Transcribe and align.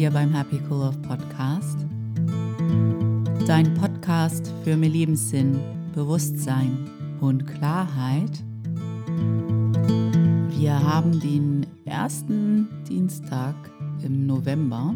hier 0.00 0.10
beim 0.10 0.32
Happy 0.32 0.58
Cool 0.66 0.78
Love 0.78 0.98
Podcast. 1.00 1.84
Dein 3.46 3.74
Podcast 3.74 4.50
für 4.64 4.74
mehr 4.74 4.88
Lebenssinn, 4.88 5.60
Bewusstsein 5.94 6.88
und 7.20 7.46
Klarheit. 7.46 8.42
Wir 10.56 10.82
haben 10.82 11.20
den 11.20 11.66
ersten 11.84 12.66
Dienstag 12.88 13.54
im 14.02 14.24
November. 14.24 14.94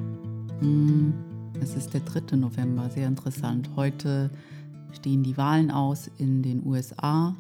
Hm, 0.61 1.13
es 1.61 1.77
ist 1.77 1.93
der 1.93 2.01
3. 2.01 2.39
November, 2.39 2.89
sehr 2.89 3.07
interessant. 3.07 3.69
Heute 3.77 4.31
stehen 4.93 5.23
die 5.23 5.37
Wahlen 5.37 5.71
aus 5.71 6.11
in 6.17 6.43
den 6.43 6.65
USA 6.65 7.37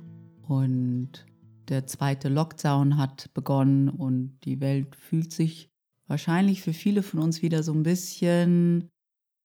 und 0.49 1.25
der 1.71 1.87
zweite 1.87 2.29
Lockdown 2.29 2.99
hat 2.99 3.33
begonnen 3.33 3.89
und 3.89 4.37
die 4.45 4.61
Welt 4.61 4.95
fühlt 4.97 5.33
sich 5.33 5.71
wahrscheinlich 6.07 6.63
für 6.63 6.73
viele 6.73 7.03
von 7.03 7.21
uns 7.21 7.43
wieder 7.43 7.63
so 7.63 7.73
ein 7.73 7.83
bisschen 7.83 8.91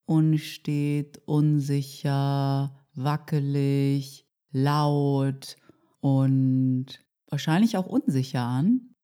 unstet, 0.05 1.22
unsicher, 1.26 2.76
wackelig, 2.94 4.26
laut 4.52 5.55
und 5.99 6.85
wahrscheinlich 7.27 7.77
auch 7.77 7.85
unsicher 7.85 8.41
an. 8.41 8.95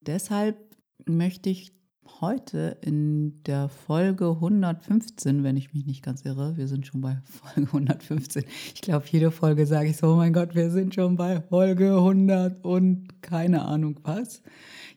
Deshalb 0.00 0.76
möchte 1.06 1.50
ich 1.50 1.72
heute 2.20 2.78
in 2.80 3.42
der 3.44 3.68
Folge 3.68 4.30
115, 4.30 5.42
wenn 5.42 5.56
ich 5.56 5.72
mich 5.72 5.86
nicht 5.86 6.02
ganz 6.02 6.22
irre, 6.22 6.56
wir 6.56 6.68
sind 6.68 6.86
schon 6.86 7.00
bei 7.00 7.18
Folge 7.24 7.68
115. 7.68 8.44
Ich 8.74 8.80
glaube, 8.80 9.06
jede 9.10 9.30
Folge 9.30 9.66
sage 9.66 9.90
ich 9.90 9.96
so, 9.96 10.12
oh 10.12 10.16
mein 10.16 10.32
Gott, 10.32 10.54
wir 10.54 10.70
sind 10.70 10.94
schon 10.94 11.16
bei 11.16 11.40
Folge 11.40 11.96
100 11.96 12.64
und 12.64 13.22
keine 13.22 13.64
Ahnung 13.64 14.00
was. 14.02 14.42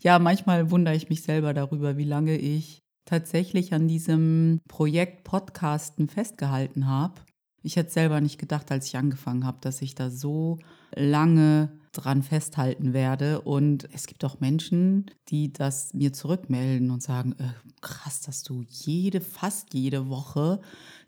Ja, 0.02 0.20
manchmal 0.20 0.72
wundere 0.72 0.96
ich 0.96 1.10
mich 1.10 1.24
selber 1.24 1.54
darüber, 1.54 1.98
wie 1.98 2.06
lange 2.06 2.38
ich 2.38 2.84
tatsächlich 3.06 3.74
an 3.74 3.88
diesem 3.88 4.62
Projekt 4.68 5.24
Podcasten 5.24 6.10
festgehalten 6.10 6.88
habe. 6.88 7.16
Ich 7.64 7.76
hätte 7.76 7.92
selber 7.92 8.22
nicht 8.22 8.38
gedacht, 8.38 8.72
als 8.72 8.88
ich 8.88 8.98
angefangen 8.98 9.46
habe, 9.46 9.58
dass 9.62 9.82
ich 9.82 9.96
da 9.96 10.10
so 10.10 10.60
lange 10.96 11.70
dran 11.98 12.24
festhalten 12.24 12.94
werde. 12.94 13.42
Und 13.42 13.90
es 13.94 14.08
gibt 14.08 14.24
auch 14.24 14.40
Menschen, 14.40 15.12
die 15.30 15.52
das 15.52 15.94
mir 15.94 16.14
zurückmelden 16.14 16.92
und 16.92 17.02
sagen, 17.02 17.34
äh, 17.40 17.50
krass, 17.82 18.22
dass 18.22 18.44
du 18.44 18.64
jede, 18.68 19.22
fast 19.22 19.74
jede 19.74 20.10
Woche 20.10 20.62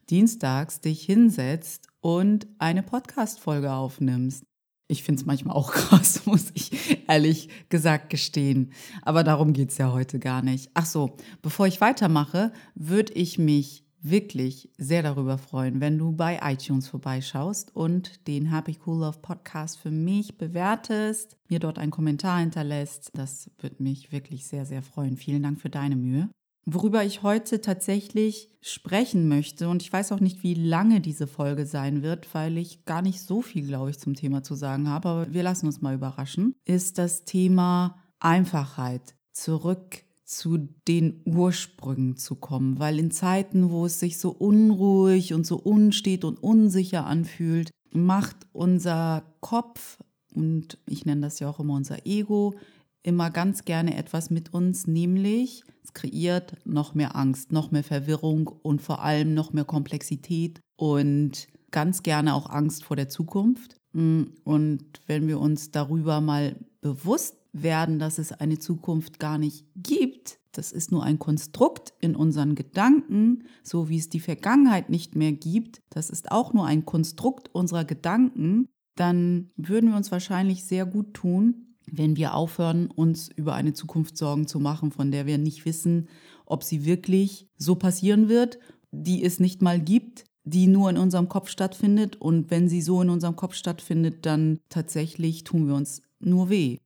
dienstags 0.10 0.82
dich 0.82 1.04
hinsetzt 1.04 1.88
und 2.02 2.48
eine 2.58 2.84
Podcast-Folge 2.84 3.72
aufnimmst. 3.72 4.44
Ich 4.88 5.04
finde 5.04 5.22
es 5.22 5.26
manchmal 5.26 5.56
auch 5.56 5.72
krass, 5.74 6.26
muss 6.26 6.52
ich 6.54 7.08
ehrlich 7.08 7.50
gesagt 7.70 8.10
gestehen. 8.10 8.74
Aber 9.04 9.24
darum 9.24 9.54
geht 9.54 9.70
es 9.70 9.78
ja 9.78 9.92
heute 9.92 10.20
gar 10.20 10.42
nicht. 10.42 10.72
Ach 10.74 10.86
so, 10.86 11.16
bevor 11.42 11.68
ich 11.68 11.82
weitermache, 11.82 12.52
würde 12.74 13.14
ich 13.14 13.38
mich 13.38 13.86
wirklich 14.02 14.70
sehr 14.78 15.04
darüber 15.04 15.38
freuen, 15.38 15.82
wenn 15.82 15.98
du 15.98 16.12
bei 16.12 16.40
iTunes 16.44 16.88
vorbeischaust 16.88 17.76
und 17.76 18.28
den 18.28 18.54
Happy 18.54 18.78
Cool 18.86 19.00
Love 19.00 19.20
Podcast 19.22 19.78
für 19.78 19.92
mich 19.92 20.38
bewertest, 20.38 21.38
mir 21.50 21.60
dort 21.60 21.80
einen 21.80 21.92
Kommentar 21.92 22.40
hinterlässt. 22.40 23.12
Das 23.14 23.50
würde 23.60 23.82
mich 23.84 24.12
wirklich 24.12 24.48
sehr, 24.48 24.66
sehr 24.66 24.82
freuen. 24.82 25.18
Vielen 25.18 25.44
Dank 25.44 25.60
für 25.60 25.70
deine 25.70 25.96
Mühe. 25.96 26.30
Worüber 26.66 27.04
ich 27.04 27.24
heute 27.24 27.62
tatsächlich 27.62 28.50
sprechen 28.62 29.28
möchte, 29.28 29.70
und 29.70 29.82
ich 29.82 29.92
weiß 29.92 30.12
auch 30.12 30.20
nicht, 30.20 30.44
wie 30.44 30.54
lange 30.54 31.02
diese 31.02 31.26
Folge 31.26 31.66
sein 31.66 32.04
wird, 32.04 32.34
weil 32.36 32.58
ich 32.58 32.86
gar 32.86 33.02
nicht 33.02 33.22
so 33.22 33.42
viel, 33.42 33.66
glaube 33.66 33.90
ich, 33.90 34.00
zum 34.00 34.14
Thema 34.14 34.44
zu 34.44 34.56
sagen 34.56 34.88
habe, 34.88 35.10
aber 35.10 35.34
wir 35.34 35.42
lassen 35.42 35.66
uns 35.66 35.82
mal 35.82 35.96
überraschen, 35.96 36.54
ist 36.66 36.98
das 36.98 37.26
Thema 37.26 37.98
Einfachheit. 38.20 39.16
Zurück 39.32 40.04
zu 40.30 40.70
den 40.88 41.22
Ursprüngen 41.26 42.16
zu 42.16 42.36
kommen, 42.36 42.78
weil 42.78 43.00
in 43.00 43.10
Zeiten, 43.10 43.72
wo 43.72 43.88
es 43.88 44.00
sich 44.00 44.20
so 44.20 44.30
unruhig 44.30 45.34
und 45.34 45.46
so 45.46 45.58
unstet 45.58 46.24
und 46.24 46.38
unsicher 46.44 47.08
anfühlt, 47.08 47.72
macht 47.92 48.38
unser 48.54 49.24
Kopf 49.40 49.98
und 50.36 50.78
ich 50.88 51.06
nenne 51.06 51.22
das 51.22 51.40
ja 51.40 51.50
auch 51.50 51.60
immer 51.60 51.74
unser 51.74 52.06
Ego 52.06 52.54
immer 53.02 53.32
ganz 53.32 53.66
gerne 53.66 53.98
etwas 53.98 54.30
mit 54.30 54.54
uns, 54.54 54.86
nämlich 54.86 55.64
es 55.84 55.94
kreiert 55.94 56.56
noch 56.66 56.94
mehr 56.94 57.16
Angst, 57.16 57.52
noch 57.52 57.72
mehr 57.72 57.84
Verwirrung 57.84 58.48
und 58.48 58.82
vor 58.82 59.02
allem 59.02 59.34
noch 59.34 59.54
mehr 59.54 59.66
Komplexität 59.66 60.60
und 60.76 61.48
ganz 61.72 62.04
gerne 62.04 62.36
auch 62.36 62.50
Angst 62.50 62.84
vor 62.84 62.96
der 62.96 63.10
Zukunft. 63.10 63.78
Und 63.94 64.86
wenn 65.08 65.28
wir 65.28 65.40
uns 65.40 65.72
darüber 65.72 66.22
mal 66.22 66.56
bewusst 66.82 67.39
werden, 67.52 68.00
dass 68.00 68.18
es 68.18 68.32
eine 68.32 68.60
Zukunft 68.60 69.20
gar 69.20 69.38
nicht 69.38 69.66
gibt. 69.76 70.40
Das 70.52 70.72
ist 70.72 70.92
nur 70.92 71.04
ein 71.04 71.20
Konstrukt 71.20 71.94
in 72.00 72.16
unseren 72.16 72.56
Gedanken, 72.56 73.44
so 73.64 73.90
wie 73.90 73.98
es 73.98 74.10
die 74.10 74.20
Vergangenheit 74.20 74.90
nicht 74.90 75.16
mehr 75.16 75.32
gibt. 75.32 75.82
Das 75.90 76.10
ist 76.10 76.32
auch 76.32 76.54
nur 76.54 76.66
ein 76.66 76.86
Konstrukt 76.86 77.54
unserer 77.54 77.86
Gedanken. 77.86 78.68
Dann 78.96 79.50
würden 79.56 79.92
wir 79.92 79.98
uns 79.98 80.12
wahrscheinlich 80.12 80.66
sehr 80.66 80.86
gut 80.86 81.14
tun, 81.14 81.76
wenn 81.92 82.18
wir 82.18 82.34
aufhören, 82.34 82.88
uns 82.88 83.30
über 83.30 83.54
eine 83.54 83.74
Zukunft 83.74 84.18
Sorgen 84.18 84.48
zu 84.48 84.60
machen, 84.60 84.92
von 84.92 85.12
der 85.12 85.26
wir 85.26 85.38
nicht 85.38 85.66
wissen, 85.66 86.08
ob 86.46 86.64
sie 86.64 86.86
wirklich 86.86 87.48
so 87.58 87.76
passieren 87.76 88.28
wird, 88.28 88.60
die 88.92 89.24
es 89.24 89.40
nicht 89.40 89.62
mal 89.62 89.80
gibt, 89.80 90.26
die 90.44 90.68
nur 90.68 90.90
in 90.90 90.98
unserem 90.98 91.30
Kopf 91.30 91.50
stattfindet. 91.50 92.16
Und 92.18 92.50
wenn 92.52 92.68
sie 92.70 92.82
so 92.82 93.02
in 93.02 93.10
unserem 93.10 93.36
Kopf 93.36 93.54
stattfindet, 93.54 94.26
dann 94.26 94.60
tatsächlich 94.70 95.44
tun 95.44 95.68
wir 95.68 95.76
uns 95.76 96.02
nur 96.20 96.50
weh. 96.50 96.78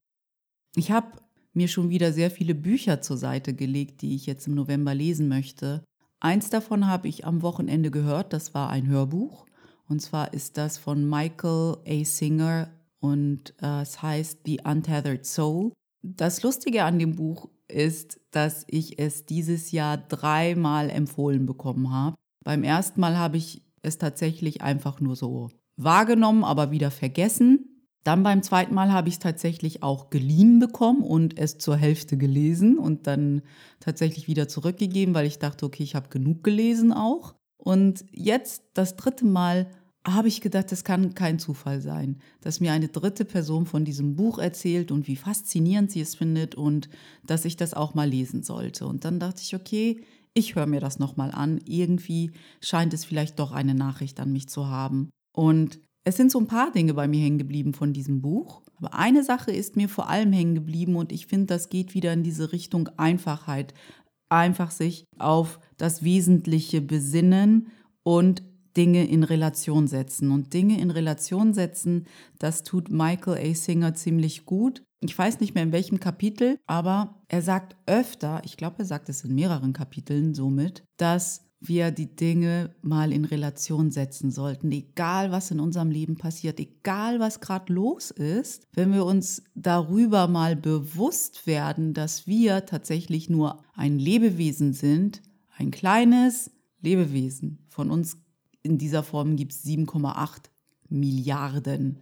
Ich 0.75 0.91
habe 0.91 1.07
mir 1.53 1.67
schon 1.67 1.89
wieder 1.89 2.11
sehr 2.13 2.31
viele 2.31 2.55
Bücher 2.55 3.01
zur 3.01 3.17
Seite 3.17 3.53
gelegt, 3.53 4.01
die 4.01 4.15
ich 4.15 4.25
jetzt 4.25 4.47
im 4.47 4.55
November 4.55 4.95
lesen 4.95 5.27
möchte. 5.27 5.83
Eins 6.19 6.49
davon 6.49 6.87
habe 6.87 7.07
ich 7.07 7.25
am 7.25 7.41
Wochenende 7.41 7.91
gehört, 7.91 8.33
das 8.33 8.53
war 8.53 8.69
ein 8.69 8.87
Hörbuch. 8.87 9.45
Und 9.87 10.01
zwar 10.01 10.33
ist 10.33 10.57
das 10.57 10.77
von 10.77 11.07
Michael 11.07 11.77
A. 11.85 12.03
Singer 12.05 12.71
und 12.99 13.53
äh, 13.61 13.81
es 13.81 14.01
heißt 14.01 14.39
The 14.45 14.61
Untethered 14.63 15.25
Soul. 15.25 15.73
Das 16.01 16.41
Lustige 16.41 16.85
an 16.85 16.97
dem 16.97 17.15
Buch 17.15 17.49
ist, 17.67 18.19
dass 18.31 18.65
ich 18.67 18.97
es 18.99 19.25
dieses 19.25 19.71
Jahr 19.71 19.97
dreimal 19.97 20.89
empfohlen 20.89 21.45
bekommen 21.45 21.91
habe. 21.91 22.15
Beim 22.43 22.63
ersten 22.63 23.01
Mal 23.01 23.17
habe 23.17 23.37
ich 23.37 23.61
es 23.81 23.97
tatsächlich 23.97 24.61
einfach 24.61 25.01
nur 25.01 25.15
so 25.15 25.49
wahrgenommen, 25.75 26.43
aber 26.43 26.71
wieder 26.71 26.91
vergessen. 26.91 27.62
Dann 28.03 28.23
beim 28.23 28.43
zweiten 28.43 28.73
Mal 28.73 28.91
habe 28.91 29.07
ich 29.07 29.15
es 29.15 29.19
tatsächlich 29.19 29.81
auch 29.81 30.09
geliehen 30.09 30.59
bekommen 30.59 31.03
und 31.03 31.37
es 31.37 31.57
zur 31.57 31.77
Hälfte 31.77 32.17
gelesen 32.17 32.77
und 32.77 33.07
dann 33.07 33.41
tatsächlich 33.79 34.27
wieder 34.27 34.47
zurückgegeben, 34.47 35.15
weil 35.15 35.25
ich 35.25 35.39
dachte, 35.39 35.65
okay, 35.65 35.83
ich 35.83 35.95
habe 35.95 36.09
genug 36.09 36.43
gelesen 36.43 36.91
auch. 36.91 37.35
Und 37.57 38.05
jetzt 38.11 38.63
das 38.73 38.97
dritte 38.97 39.25
Mal 39.25 39.67
habe 40.05 40.27
ich 40.27 40.41
gedacht, 40.41 40.69
das 40.71 40.83
kann 40.83 41.15
kein 41.15 41.39
Zufall 41.39 41.79
sein, 41.79 42.19
dass 42.41 42.59
mir 42.59 42.73
eine 42.73 42.89
dritte 42.89 43.23
Person 43.23 43.65
von 43.65 43.85
diesem 43.85 44.17
Buch 44.17 44.37
erzählt 44.37 44.91
und 44.91 45.07
wie 45.07 45.15
faszinierend 45.15 45.91
sie 45.91 46.01
es 46.01 46.15
findet 46.15 46.55
und 46.55 46.89
dass 47.25 47.45
ich 47.45 47.55
das 47.55 47.73
auch 47.73 47.93
mal 47.93 48.09
lesen 48.09 48.43
sollte. 48.43 48.85
Und 48.85 49.05
dann 49.05 49.19
dachte 49.21 49.41
ich, 49.41 49.55
okay, 49.55 50.03
ich 50.33 50.55
höre 50.55 50.65
mir 50.65 50.81
das 50.81 50.99
nochmal 50.99 51.31
an. 51.31 51.61
Irgendwie 51.65 52.31
scheint 52.59 52.93
es 52.93 53.05
vielleicht 53.05 53.39
doch 53.39 53.53
eine 53.53 53.75
Nachricht 53.75 54.19
an 54.19 54.33
mich 54.33 54.49
zu 54.49 54.67
haben. 54.67 55.09
Und 55.33 55.79
es 56.03 56.17
sind 56.17 56.31
so 56.31 56.39
ein 56.39 56.47
paar 56.47 56.71
Dinge 56.71 56.93
bei 56.93 57.07
mir 57.07 57.21
hängen 57.21 57.37
geblieben 57.37 57.73
von 57.73 57.93
diesem 57.93 58.21
Buch. 58.21 58.61
Aber 58.77 58.93
eine 58.93 59.23
Sache 59.23 59.51
ist 59.51 59.75
mir 59.75 59.87
vor 59.87 60.09
allem 60.09 60.33
hängen 60.33 60.55
geblieben 60.55 60.95
und 60.95 61.11
ich 61.11 61.27
finde, 61.27 61.47
das 61.47 61.69
geht 61.69 61.93
wieder 61.93 62.11
in 62.13 62.23
diese 62.23 62.51
Richtung 62.51 62.89
Einfachheit. 62.97 63.73
Einfach 64.29 64.71
sich 64.71 65.05
auf 65.17 65.59
das 65.77 66.03
Wesentliche 66.03 66.81
besinnen 66.81 67.67
und 68.03 68.43
Dinge 68.75 69.07
in 69.07 69.23
Relation 69.23 69.87
setzen. 69.87 70.31
Und 70.31 70.53
Dinge 70.53 70.79
in 70.79 70.91
Relation 70.91 71.53
setzen, 71.53 72.07
das 72.39 72.63
tut 72.63 72.89
Michael 72.89 73.37
A. 73.37 73.55
Singer 73.55 73.93
ziemlich 73.93 74.45
gut. 74.45 74.83
Ich 75.01 75.17
weiß 75.17 75.39
nicht 75.39 75.53
mehr 75.53 75.63
in 75.63 75.71
welchem 75.71 75.99
Kapitel, 75.99 76.57
aber 76.65 77.21
er 77.27 77.41
sagt 77.41 77.75
öfter, 77.85 78.41
ich 78.45 78.57
glaube, 78.57 78.79
er 78.79 78.85
sagt 78.85 79.09
es 79.09 79.23
in 79.23 79.35
mehreren 79.35 79.73
Kapiteln 79.73 80.33
somit, 80.33 80.83
dass 80.97 81.45
wir 81.67 81.91
die 81.91 82.15
Dinge 82.15 82.75
mal 82.81 83.11
in 83.11 83.25
Relation 83.25 83.91
setzen 83.91 84.31
sollten, 84.31 84.71
egal 84.71 85.31
was 85.31 85.51
in 85.51 85.59
unserem 85.59 85.89
Leben 85.89 86.17
passiert, 86.17 86.59
egal 86.59 87.19
was 87.19 87.39
gerade 87.39 87.71
los 87.73 88.11
ist, 88.11 88.67
wenn 88.73 88.93
wir 88.93 89.05
uns 89.05 89.43
darüber 89.55 90.27
mal 90.27 90.55
bewusst 90.55 91.47
werden, 91.47 91.93
dass 91.93 92.27
wir 92.27 92.65
tatsächlich 92.65 93.29
nur 93.29 93.63
ein 93.75 93.97
Lebewesen 93.97 94.73
sind, 94.73 95.21
ein 95.57 95.71
kleines 95.71 96.51
Lebewesen. 96.81 97.59
Von 97.69 97.89
uns 97.89 98.17
in 98.61 98.77
dieser 98.77 99.03
Form 99.03 99.35
gibt 99.35 99.53
es 99.53 99.65
7,8 99.65 100.49
Milliarden. 100.89 101.99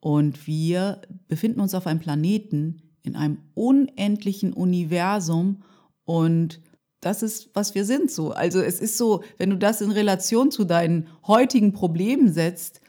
Und 0.00 0.46
wir 0.46 1.02
befinden 1.28 1.60
uns 1.60 1.74
auf 1.74 1.86
einem 1.86 2.00
Planeten 2.00 2.82
in 3.02 3.16
einem 3.16 3.38
unendlichen 3.54 4.52
Universum 4.52 5.62
und 6.04 6.60
das 7.00 7.22
ist, 7.22 7.50
was 7.54 7.74
wir 7.74 7.84
sind 7.84 8.10
so. 8.10 8.32
Also 8.32 8.60
es 8.60 8.80
ist 8.80 8.98
so, 8.98 9.22
wenn 9.38 9.50
du 9.50 9.56
das 9.56 9.80
in 9.80 9.90
Relation 9.90 10.50
zu 10.50 10.64
deinen 10.64 11.08
heutigen 11.26 11.72
Problemen 11.72 12.32
setzt, 12.32 12.80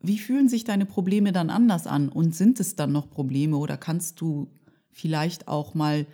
wie 0.00 0.18
fühlen 0.18 0.50
sich 0.50 0.64
deine 0.64 0.84
Probleme 0.84 1.32
dann 1.32 1.48
anders 1.48 1.86
an? 1.86 2.10
Und 2.10 2.34
sind 2.34 2.60
es 2.60 2.76
dann 2.76 2.92
noch 2.92 3.08
Probleme 3.08 3.56
oder 3.56 3.78
kannst 3.78 4.20
du 4.20 4.48
vielleicht 4.90 5.48
auch 5.48 5.74
mal 5.74 6.06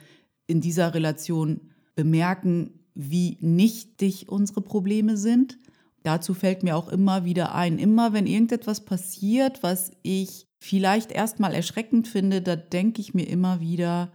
in 0.46 0.60
dieser 0.60 0.94
Relation 0.94 1.60
bemerken, 1.96 2.80
wie 2.94 3.36
nichtig 3.40 4.28
unsere 4.28 4.60
Probleme 4.60 5.16
sind. 5.16 5.58
Dazu 6.02 6.34
fällt 6.34 6.62
mir 6.62 6.76
auch 6.76 6.88
immer 6.88 7.24
wieder 7.24 7.54
ein, 7.54 7.78
immer 7.78 8.12
wenn 8.12 8.26
irgendetwas 8.26 8.84
passiert, 8.84 9.62
was 9.62 9.90
ich 10.02 10.46
vielleicht 10.58 11.12
erstmal 11.12 11.54
erschreckend 11.54 12.08
finde, 12.08 12.42
da 12.42 12.56
denke 12.56 13.00
ich 13.00 13.12
mir 13.12 13.28
immer 13.28 13.60
wieder, 13.60 14.12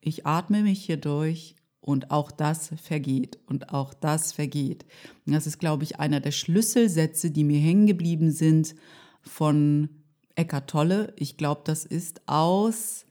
ich 0.00 0.26
atme 0.26 0.62
mich 0.62 0.84
hier 0.84 0.96
durch 0.98 1.56
und 1.86 2.10
auch 2.10 2.32
das 2.32 2.72
vergeht 2.82 3.38
und 3.46 3.72
auch 3.72 3.94
das 3.94 4.32
vergeht. 4.32 4.84
das 5.24 5.46
ist, 5.46 5.60
glaube 5.60 5.84
ich, 5.84 6.00
einer 6.00 6.18
der 6.18 6.32
Schlüsselsätze, 6.32 7.30
die 7.30 7.44
mir 7.44 7.60
hängen 7.60 7.86
geblieben 7.86 8.32
sind 8.32 8.74
von 9.22 9.88
Eckart 10.34 10.68
Tolle. 10.68 11.14
Ich 11.16 11.36
glaube, 11.36 11.62
das 11.64 11.84
ist 11.84 12.22
aus 12.26 13.06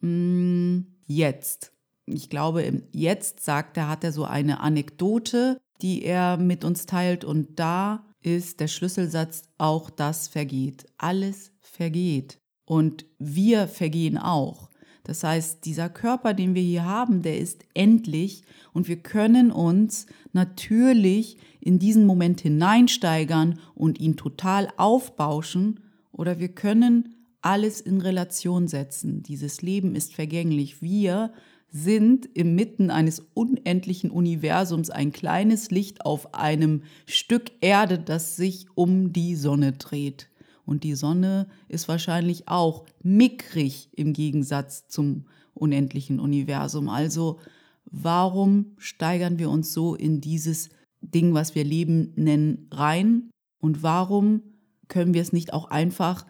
mh, 0.00 0.08
hm, 0.08 0.86
Jetzt. 1.06 1.72
Ich 2.06 2.30
glaube, 2.30 2.62
im 2.62 2.84
Jetzt 2.90 3.44
sagt 3.44 3.76
er, 3.76 3.88
hat 3.88 4.02
er 4.02 4.12
so 4.12 4.24
eine 4.24 4.60
Anekdote, 4.60 5.60
die 5.82 6.02
er 6.02 6.38
mit 6.38 6.64
uns 6.64 6.86
teilt 6.86 7.24
und 7.24 7.60
da 7.60 8.06
ist 8.22 8.60
der 8.60 8.68
Schlüsselsatz, 8.68 9.42
auch 9.58 9.90
das 9.90 10.26
vergeht. 10.26 10.86
Alles 10.96 11.52
vergeht. 11.60 12.38
Und 12.64 13.04
wir 13.18 13.68
vergehen 13.68 14.16
auch. 14.18 14.70
Das 15.06 15.22
heißt, 15.22 15.64
dieser 15.64 15.88
Körper, 15.88 16.34
den 16.34 16.56
wir 16.56 16.62
hier 16.62 16.84
haben, 16.84 17.22
der 17.22 17.38
ist 17.38 17.64
endlich 17.74 18.42
und 18.72 18.88
wir 18.88 18.96
können 18.96 19.52
uns 19.52 20.06
natürlich 20.32 21.36
in 21.60 21.78
diesen 21.78 22.06
Moment 22.06 22.40
hineinsteigern 22.40 23.60
und 23.76 24.00
ihn 24.00 24.16
total 24.16 24.68
aufbauschen 24.76 25.78
oder 26.10 26.40
wir 26.40 26.48
können 26.48 27.14
alles 27.40 27.80
in 27.80 28.00
Relation 28.00 28.66
setzen. 28.66 29.22
Dieses 29.22 29.62
Leben 29.62 29.94
ist 29.94 30.12
vergänglich. 30.12 30.82
Wir 30.82 31.32
sind 31.70 32.26
inmitten 32.26 32.90
eines 32.90 33.20
unendlichen 33.32 34.10
Universums 34.10 34.90
ein 34.90 35.12
kleines 35.12 35.70
Licht 35.70 36.04
auf 36.04 36.34
einem 36.34 36.82
Stück 37.06 37.52
Erde, 37.60 38.00
das 38.00 38.34
sich 38.34 38.66
um 38.74 39.12
die 39.12 39.36
Sonne 39.36 39.70
dreht. 39.70 40.28
Und 40.66 40.84
die 40.84 40.94
Sonne 40.94 41.46
ist 41.68 41.88
wahrscheinlich 41.88 42.48
auch 42.48 42.84
mickrig 43.02 43.88
im 43.92 44.12
Gegensatz 44.12 44.88
zum 44.88 45.24
unendlichen 45.54 46.20
Universum. 46.20 46.88
Also 46.88 47.38
warum 47.86 48.74
steigern 48.76 49.38
wir 49.38 49.48
uns 49.48 49.72
so 49.72 49.94
in 49.94 50.20
dieses 50.20 50.68
Ding, 51.00 51.32
was 51.34 51.54
wir 51.54 51.64
Leben 51.64 52.12
nennen, 52.16 52.68
rein? 52.72 53.30
Und 53.60 53.82
warum 53.82 54.42
können 54.88 55.14
wir 55.14 55.22
es 55.22 55.32
nicht 55.32 55.52
auch 55.52 55.70
einfach 55.70 56.26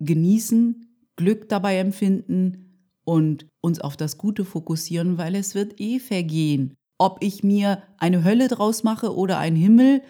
genießen, 0.00 0.86
Glück 1.16 1.48
dabei 1.48 1.78
empfinden 1.78 2.68
und 3.04 3.46
uns 3.60 3.80
auf 3.80 3.96
das 3.96 4.18
Gute 4.18 4.44
fokussieren, 4.44 5.18
weil 5.18 5.34
es 5.34 5.54
wird 5.54 5.80
eh 5.80 5.98
vergehen. 5.98 6.74
Ob 6.98 7.18
ich 7.22 7.42
mir 7.42 7.82
eine 7.96 8.22
Hölle 8.22 8.48
draus 8.48 8.84
mache 8.84 9.16
oder 9.16 9.38
ein 9.38 9.56
Himmel, 9.56 10.02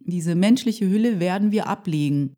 diese 0.00 0.34
menschliche 0.34 0.88
Hülle 0.88 1.20
werden 1.20 1.52
wir 1.52 1.66
ablegen. 1.66 2.34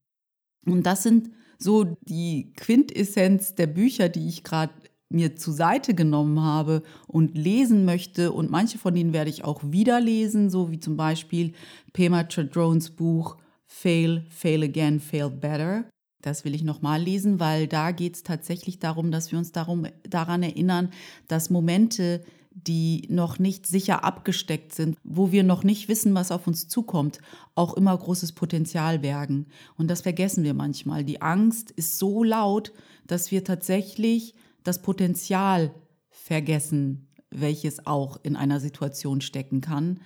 Und 0.66 0.84
das 0.84 1.02
sind 1.02 1.30
so 1.58 1.96
die 2.02 2.52
Quintessenz 2.56 3.54
der 3.54 3.66
Bücher, 3.66 4.08
die 4.08 4.28
ich 4.28 4.42
gerade 4.42 4.72
mir 5.12 5.36
zur 5.36 5.52
Seite 5.52 5.94
genommen 5.94 6.40
habe 6.40 6.82
und 7.06 7.36
lesen 7.36 7.84
möchte. 7.84 8.32
Und 8.32 8.50
manche 8.50 8.78
von 8.78 8.94
denen 8.94 9.12
werde 9.12 9.30
ich 9.30 9.44
auch 9.44 9.62
wieder 9.64 10.00
lesen, 10.00 10.50
so 10.50 10.70
wie 10.70 10.80
zum 10.80 10.96
Beispiel 10.96 11.52
Pema 11.92 12.24
Chadrones 12.24 12.90
Buch 12.90 13.36
Fail, 13.66 14.24
Fail 14.28 14.62
Again, 14.62 15.00
Fail 15.00 15.30
Better. 15.30 15.84
Das 16.20 16.44
will 16.44 16.54
ich 16.54 16.62
nochmal 16.62 17.02
lesen, 17.02 17.40
weil 17.40 17.66
da 17.66 17.90
geht 17.90 18.14
es 18.14 18.22
tatsächlich 18.22 18.78
darum, 18.78 19.10
dass 19.10 19.32
wir 19.32 19.38
uns 19.38 19.52
darum, 19.52 19.86
daran 20.08 20.42
erinnern, 20.42 20.90
dass 21.26 21.50
Momente, 21.50 22.22
die 22.54 23.06
noch 23.08 23.38
nicht 23.38 23.66
sicher 23.66 24.04
abgesteckt 24.04 24.74
sind, 24.74 24.96
wo 25.04 25.32
wir 25.32 25.42
noch 25.42 25.64
nicht 25.64 25.88
wissen, 25.88 26.14
was 26.14 26.30
auf 26.30 26.46
uns 26.46 26.68
zukommt, 26.68 27.18
auch 27.54 27.74
immer 27.74 27.96
großes 27.96 28.32
Potenzial 28.32 28.98
bergen. 28.98 29.46
Und 29.76 29.88
das 29.88 30.02
vergessen 30.02 30.44
wir 30.44 30.54
manchmal. 30.54 31.04
Die 31.04 31.22
Angst 31.22 31.70
ist 31.70 31.98
so 31.98 32.22
laut, 32.22 32.72
dass 33.06 33.30
wir 33.30 33.44
tatsächlich 33.44 34.34
das 34.64 34.82
Potenzial 34.82 35.74
vergessen, 36.10 37.08
welches 37.30 37.86
auch 37.86 38.18
in 38.22 38.36
einer 38.36 38.60
Situation 38.60 39.20
stecken 39.20 39.60
kann, 39.60 40.00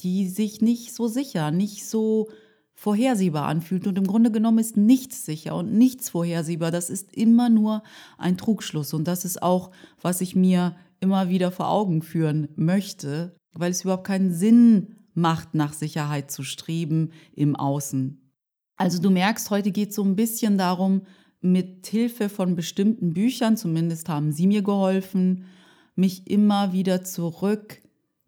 die 0.00 0.28
sich 0.28 0.60
nicht 0.60 0.94
so 0.94 1.08
sicher, 1.08 1.50
nicht 1.50 1.86
so 1.86 2.28
vorhersehbar 2.74 3.46
anfühlt. 3.46 3.88
Und 3.88 3.98
im 3.98 4.06
Grunde 4.06 4.30
genommen 4.30 4.60
ist 4.60 4.76
nichts 4.76 5.24
sicher 5.24 5.56
und 5.56 5.74
nichts 5.74 6.10
vorhersehbar. 6.10 6.70
Das 6.70 6.90
ist 6.90 7.12
immer 7.12 7.48
nur 7.48 7.82
ein 8.18 8.36
Trugschluss. 8.36 8.94
Und 8.94 9.08
das 9.08 9.24
ist 9.24 9.42
auch, 9.42 9.72
was 10.00 10.20
ich 10.20 10.36
mir 10.36 10.76
immer 11.00 11.28
wieder 11.28 11.50
vor 11.50 11.68
Augen 11.68 12.02
führen 12.02 12.48
möchte, 12.56 13.36
weil 13.52 13.70
es 13.70 13.82
überhaupt 13.82 14.06
keinen 14.06 14.32
Sinn 14.32 14.96
macht, 15.14 15.54
nach 15.54 15.72
Sicherheit 15.72 16.30
zu 16.30 16.42
streben 16.42 17.10
im 17.34 17.56
Außen. 17.56 18.32
Also 18.76 19.02
du 19.02 19.10
merkst, 19.10 19.50
heute 19.50 19.72
geht 19.72 19.90
es 19.90 19.96
so 19.96 20.04
ein 20.04 20.16
bisschen 20.16 20.56
darum, 20.58 21.02
mit 21.40 21.86
Hilfe 21.86 22.28
von 22.28 22.56
bestimmten 22.56 23.12
Büchern, 23.12 23.56
zumindest 23.56 24.08
haben 24.08 24.32
sie 24.32 24.46
mir 24.46 24.62
geholfen, 24.62 25.44
mich 25.94 26.28
immer 26.30 26.72
wieder 26.72 27.04
zurück 27.04 27.80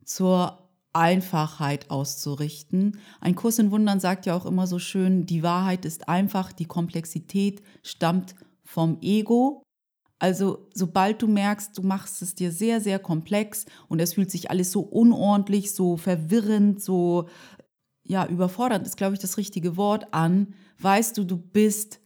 zur 0.05 0.69
Einfachheit 0.93 1.91
auszurichten. 1.91 2.99
Ein 3.21 3.37
Kurs 3.37 3.61
in 3.61 3.71
Wundern 3.71 4.01
sagt 4.01 4.27
ja 4.27 4.37
auch 4.37 4.47
immer 4.47 4.67
so 4.67 4.79
schön, 4.81 5.25
die 5.27 5.43
Wahrheit 5.43 5.85
ist 5.85 6.09
einfach, 6.09 6.53
die 6.53 6.65
Komplexität 6.65 7.63
stammt 7.83 8.35
vom 8.65 8.99
Ego 9.01 9.63
also 10.21 10.69
sobald 10.75 11.21
du 11.23 11.27
merkst, 11.27 11.77
du 11.77 11.83
machst 11.83 12.23
es 12.23 12.35
dir 12.35 12.53
sehr, 12.53 12.81
sehr 12.81 12.99
komplex 12.99 13.65
und 13.89 14.01
es 14.01 14.15
fühlt 14.15 14.31
sich 14.31 14.51
alles 14.51 14.71
so 14.71 14.81
unordentlich, 14.83 15.75
so 15.75 15.97
verwirrend, 15.97 16.83
so 16.83 17.29
ja, 18.05 18.27
überfordernd 18.27 18.87
ist, 18.87 18.97
glaube 18.97 19.15
ich, 19.15 19.21
das 19.21 19.39
richtige 19.39 19.77
Wort 19.77 20.13
an, 20.13 20.55
weißt 20.79 21.17
du, 21.17 21.25
du 21.25 21.37
bist 21.37 22.01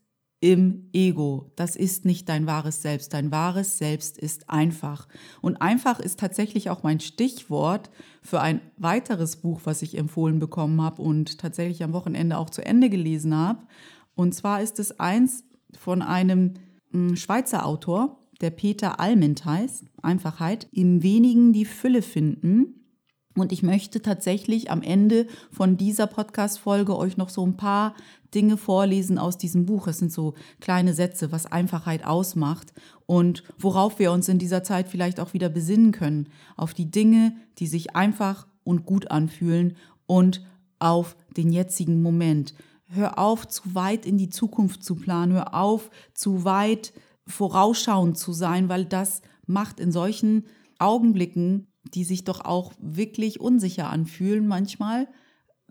im 0.44 0.90
Ego. 0.92 1.50
Das 1.56 1.74
ist 1.74 2.04
nicht 2.04 2.28
dein 2.28 2.46
wahres 2.46 2.82
Selbst. 2.82 3.14
Dein 3.14 3.30
wahres 3.30 3.78
Selbst 3.78 4.18
ist 4.18 4.50
einfach. 4.50 5.08
Und 5.40 5.62
einfach 5.62 6.00
ist 6.00 6.20
tatsächlich 6.20 6.68
auch 6.68 6.82
mein 6.82 7.00
Stichwort 7.00 7.90
für 8.20 8.42
ein 8.42 8.60
weiteres 8.76 9.36
Buch, 9.36 9.62
was 9.64 9.80
ich 9.80 9.96
empfohlen 9.96 10.38
bekommen 10.38 10.82
habe 10.82 11.00
und 11.00 11.38
tatsächlich 11.38 11.82
am 11.82 11.94
Wochenende 11.94 12.36
auch 12.36 12.50
zu 12.50 12.62
Ende 12.62 12.90
gelesen 12.90 13.34
habe. 13.34 13.60
Und 14.14 14.34
zwar 14.34 14.60
ist 14.60 14.78
es 14.78 15.00
eins 15.00 15.44
von 15.78 16.02
einem 16.02 16.52
Schweizer 17.16 17.66
Autor, 17.66 18.20
der 18.40 18.50
Peter 18.50 19.00
Alment 19.00 19.44
heißt, 19.44 19.84
Einfachheit, 20.02 20.68
im 20.72 21.02
wenigen 21.02 21.52
die 21.52 21.64
Fülle 21.64 22.02
finden. 22.02 22.80
Und 23.36 23.50
ich 23.50 23.64
möchte 23.64 24.00
tatsächlich 24.00 24.70
am 24.70 24.80
Ende 24.80 25.26
von 25.50 25.76
dieser 25.76 26.06
Podcast-Folge 26.06 26.96
euch 26.96 27.16
noch 27.16 27.30
so 27.30 27.44
ein 27.44 27.56
paar 27.56 27.94
Dinge 28.32 28.56
vorlesen 28.56 29.18
aus 29.18 29.38
diesem 29.38 29.66
Buch. 29.66 29.88
Es 29.88 29.98
sind 29.98 30.12
so 30.12 30.34
kleine 30.60 30.94
Sätze, 30.94 31.32
was 31.32 31.46
Einfachheit 31.46 32.04
ausmacht 32.04 32.72
und 33.06 33.42
worauf 33.58 33.98
wir 33.98 34.12
uns 34.12 34.28
in 34.28 34.38
dieser 34.38 34.62
Zeit 34.62 34.88
vielleicht 34.88 35.18
auch 35.18 35.34
wieder 35.34 35.48
besinnen 35.48 35.90
können. 35.90 36.28
Auf 36.56 36.74
die 36.74 36.90
Dinge, 36.90 37.34
die 37.58 37.66
sich 37.66 37.96
einfach 37.96 38.46
und 38.62 38.86
gut 38.86 39.10
anfühlen 39.10 39.76
und 40.06 40.44
auf 40.78 41.16
den 41.36 41.50
jetzigen 41.50 42.02
Moment. 42.02 42.54
Hör 42.86 43.18
auf, 43.18 43.48
zu 43.48 43.74
weit 43.74 44.06
in 44.06 44.18
die 44.18 44.28
Zukunft 44.28 44.84
zu 44.84 44.94
planen. 44.96 45.32
Hör 45.32 45.54
auf, 45.54 45.90
zu 46.12 46.44
weit 46.44 46.92
vorausschauend 47.26 48.18
zu 48.18 48.32
sein, 48.32 48.68
weil 48.68 48.84
das 48.84 49.22
macht 49.46 49.80
in 49.80 49.92
solchen 49.92 50.44
Augenblicken, 50.78 51.66
die 51.94 52.04
sich 52.04 52.24
doch 52.24 52.44
auch 52.44 52.72
wirklich 52.78 53.40
unsicher 53.40 53.90
anfühlen, 53.90 54.46
manchmal 54.46 55.08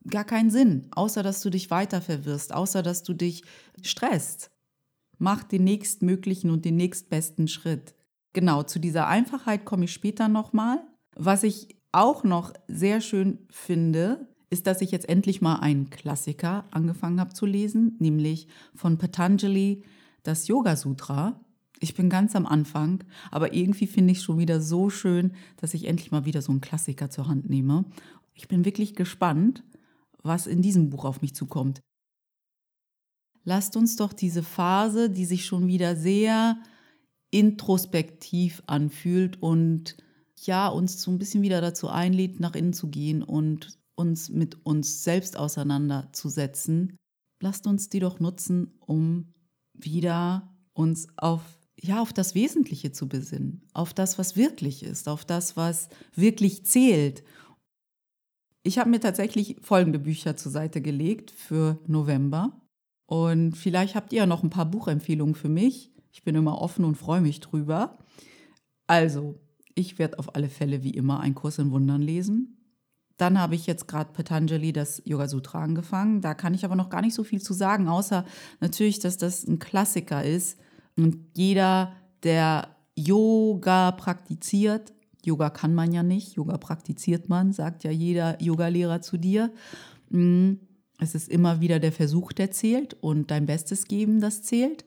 gar 0.10 0.24
keinen 0.24 0.50
Sinn, 0.50 0.88
außer 0.92 1.24
dass 1.24 1.42
du 1.42 1.50
dich 1.50 1.72
weiter 1.72 2.02
verwirrst, 2.02 2.54
außer 2.54 2.84
dass 2.84 3.04
du 3.04 3.14
dich 3.14 3.44
stresst. 3.82 4.52
Mach 5.18 5.44
den 5.44 5.64
nächstmöglichen 5.64 6.50
und 6.50 6.66
den 6.66 6.76
nächstbesten 6.76 7.48
Schritt. 7.48 7.96
Genau, 8.34 8.64
zu 8.64 8.80
dieser 8.80 9.08
Einfachheit 9.08 9.64
komme 9.64 9.86
ich 9.86 9.94
später 9.94 10.28
nochmal. 10.28 10.84
Was 11.16 11.44
ich 11.44 11.78
auch 11.92 12.24
noch 12.24 12.54
sehr 12.68 13.00
schön 13.00 13.48
finde, 13.50 14.28
ist, 14.54 14.68
dass 14.68 14.82
ich 14.82 14.92
jetzt 14.92 15.10
endlich 15.10 15.42
mal 15.42 15.56
einen 15.56 15.90
Klassiker 15.90 16.66
angefangen 16.70 17.20
habe 17.20 17.34
zu 17.34 17.48
lesen, 17.48 17.96
nämlich 18.00 18.48
von 18.76 19.00
Patanjali, 19.00 19.84
das 20.22 20.48
Yoga 20.48 20.76
Sutra. 20.76 21.42
Ich 21.80 21.96
bin 21.96 22.08
ganz 22.08 22.36
am 22.36 22.46
Anfang, 22.46 23.04
aber 23.32 23.54
irgendwie 23.54 23.88
finde 23.88 24.12
ich 24.12 24.20
es 24.20 24.24
schon 24.24 24.38
wieder 24.38 24.62
so 24.62 24.92
schön, 24.92 25.34
dass 25.58 25.74
ich 25.74 25.88
endlich 25.88 26.12
mal 26.12 26.26
wieder 26.26 26.44
so 26.44 26.52
einen 26.52 26.62
Klassiker 26.62 27.10
zur 27.10 27.28
Hand 27.28 27.50
nehme. 27.50 27.84
Ich 28.36 28.48
bin 28.48 28.64
wirklich 28.64 28.96
gespannt, 28.96 29.64
was 30.22 30.46
in 30.46 30.62
diesem 30.62 30.92
Buch 30.92 31.04
auf 31.04 31.22
mich 31.22 31.34
zukommt. 31.34 31.82
Lasst 33.44 33.76
uns 33.76 33.96
doch 33.96 34.14
diese 34.14 34.44
Phase, 34.44 35.10
die 35.10 35.26
sich 35.26 35.46
schon 35.46 35.68
wieder 35.68 35.96
sehr 35.96 36.58
introspektiv 37.32 38.62
anfühlt 38.68 39.42
und 39.42 39.98
ja, 40.46 40.68
uns 40.68 41.02
so 41.02 41.10
ein 41.10 41.18
bisschen 41.18 41.42
wieder 41.42 41.60
dazu 41.60 41.90
einlädt, 41.90 42.40
nach 42.40 42.54
innen 42.54 42.74
zu 42.74 42.90
gehen 42.90 43.24
und 43.24 43.83
uns 43.96 44.30
mit 44.30 44.66
uns 44.66 45.04
selbst 45.04 45.38
auseinanderzusetzen, 45.38 46.98
lasst 47.42 47.68
uns 47.68 47.90
die 47.90 48.00
doch 48.00 48.20
nutzen, 48.20 48.74
um 48.80 49.34
wieder 49.74 50.56
uns 50.74 51.08
auf 51.18 51.42
ja, 51.84 52.02
auf 52.02 52.14
das 52.14 52.34
Wesentliche 52.34 52.92
zu 52.94 53.10
besinnen, 53.10 53.62
auf 53.74 53.94
das, 53.94 54.18
was 54.18 54.38
wirklich 54.38 54.84
ist, 54.84 55.10
auf 55.10 55.26
das, 55.26 55.58
was 55.58 55.90
wirklich 56.16 56.66
zählt. 56.66 57.24
Ich 58.64 58.78
habe 58.78 58.90
mir 58.90 59.02
tatsächlich 59.02 59.58
folgende 59.62 60.00
Bücher 60.00 60.38
zur 60.38 60.52
Seite 60.52 60.82
gelegt 60.82 61.32
für 61.32 61.80
November. 61.86 62.62
Und 63.06 63.58
vielleicht 63.58 63.96
habt 63.96 64.14
ihr 64.14 64.26
noch 64.26 64.44
ein 64.44 64.50
paar 64.50 64.66
Buchempfehlungen 64.66 65.36
für 65.36 65.50
mich. 65.50 65.92
Ich 66.14 66.24
bin 66.24 66.36
immer 66.36 66.62
offen 66.62 66.86
und 66.86 66.96
freue 66.96 67.20
mich 67.20 67.42
drüber. 67.42 67.98
Also, 68.88 69.40
ich 69.76 70.00
werde 70.00 70.20
auf 70.20 70.36
alle 70.36 70.50
Fälle 70.50 70.84
wie 70.84 70.92
immer 70.92 71.20
einen 71.20 71.36
Kurs 71.36 71.58
in 71.58 71.72
Wundern 71.72 72.02
lesen. 72.02 72.63
Dann 73.18 73.40
habe 73.40 73.56
ich 73.56 73.68
jetzt 73.68 73.88
gerade 73.88 74.12
Patanjali 74.12 74.74
das 74.74 75.02
Yoga 75.06 75.28
Sutra 75.28 75.64
angefangen. 75.64 76.22
Da 76.22 76.34
kann 76.34 76.54
ich 76.54 76.66
aber 76.66 76.76
noch 76.76 76.90
gar 76.90 77.02
nicht 77.02 77.14
so 77.14 77.24
viel 77.24 77.42
zu 77.42 77.54
sagen, 77.54 77.88
außer 77.88 78.26
natürlich, 78.60 79.00
dass 79.00 79.18
das 79.18 79.46
ein 79.46 79.60
Klassiker 79.60 80.24
ist. 80.24 80.60
Und 80.98 81.18
jeder, 81.36 81.94
der 82.24 82.70
Yoga 82.96 83.92
praktiziert, 83.92 84.94
Yoga 85.26 85.50
kann 85.50 85.74
man 85.74 85.92
ja 85.94 86.04
nicht, 86.04 86.36
Yoga 86.36 86.58
praktiziert 86.58 87.30
man, 87.30 87.54
sagt 87.54 87.84
ja 87.84 87.92
jeder 87.92 88.42
Yogalehrer 88.42 89.02
zu 89.02 89.18
dir. 89.18 89.52
Mm, 90.10 90.54
es 91.00 91.16
ist 91.16 91.30
immer 91.30 91.62
wieder 91.62 91.80
der 91.80 91.92
Versuch, 91.92 92.34
der 92.34 92.52
zählt 92.52 92.96
und 93.02 93.32
dein 93.32 93.46
Bestes 93.46 93.86
geben, 93.86 94.22
das 94.22 94.44
zählt. 94.44 94.86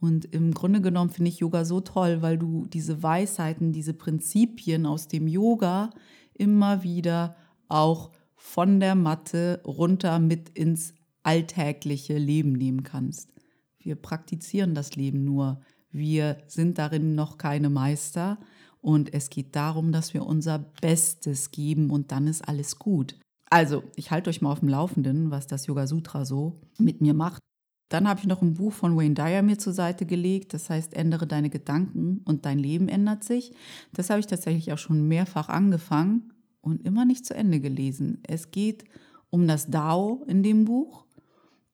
Und 0.00 0.26
im 0.32 0.54
Grunde 0.54 0.80
genommen 0.80 1.10
finde 1.10 1.30
ich 1.30 1.38
Yoga 1.38 1.64
so 1.64 1.80
toll, 1.80 2.22
weil 2.22 2.38
du 2.38 2.66
diese 2.66 3.02
Weisheiten, 3.02 3.72
diese 3.72 3.94
Prinzipien 3.94 4.86
aus 4.86 5.08
dem 5.08 5.26
Yoga 5.26 5.90
immer 6.34 6.82
wieder 6.82 7.36
auch 7.68 8.10
von 8.34 8.80
der 8.80 8.94
Matte 8.94 9.60
runter 9.64 10.18
mit 10.18 10.48
ins 10.50 10.94
alltägliche 11.22 12.16
Leben 12.16 12.52
nehmen 12.52 12.82
kannst. 12.82 13.30
Wir 13.78 13.96
praktizieren 13.96 14.74
das 14.74 14.96
Leben 14.96 15.24
nur. 15.24 15.60
Wir 15.90 16.38
sind 16.46 16.78
darin 16.78 17.14
noch 17.14 17.38
keine 17.38 17.70
Meister. 17.70 18.38
Und 18.80 19.12
es 19.12 19.28
geht 19.28 19.56
darum, 19.56 19.92
dass 19.92 20.14
wir 20.14 20.24
unser 20.24 20.58
Bestes 20.58 21.50
geben 21.50 21.90
und 21.90 22.12
dann 22.12 22.26
ist 22.28 22.46
alles 22.46 22.78
gut. 22.78 23.18
Also, 23.50 23.82
ich 23.96 24.10
halte 24.10 24.30
euch 24.30 24.40
mal 24.40 24.52
auf 24.52 24.60
dem 24.60 24.68
Laufenden, 24.68 25.30
was 25.30 25.46
das 25.46 25.66
Yoga 25.66 25.86
Sutra 25.86 26.24
so 26.24 26.60
mit 26.78 27.00
mir 27.00 27.14
macht. 27.14 27.42
Dann 27.88 28.06
habe 28.06 28.20
ich 28.20 28.26
noch 28.26 28.42
ein 28.42 28.54
Buch 28.54 28.72
von 28.72 28.96
Wayne 28.96 29.14
Dyer 29.14 29.42
mir 29.42 29.58
zur 29.58 29.72
Seite 29.72 30.06
gelegt, 30.06 30.52
das 30.52 30.68
heißt 30.68 30.94
Ändere 30.94 31.26
deine 31.26 31.48
Gedanken 31.48 32.20
und 32.24 32.44
dein 32.44 32.58
Leben 32.58 32.88
ändert 32.88 33.24
sich. 33.24 33.52
Das 33.92 34.10
habe 34.10 34.20
ich 34.20 34.26
tatsächlich 34.26 34.72
auch 34.72 34.78
schon 34.78 35.08
mehrfach 35.08 35.48
angefangen 35.48 36.30
und 36.68 36.84
immer 36.84 37.04
nicht 37.04 37.26
zu 37.26 37.34
Ende 37.34 37.60
gelesen. 37.60 38.20
Es 38.26 38.50
geht 38.50 38.84
um 39.30 39.46
das 39.46 39.70
Dao 39.70 40.24
in 40.26 40.42
dem 40.42 40.64
Buch 40.64 41.04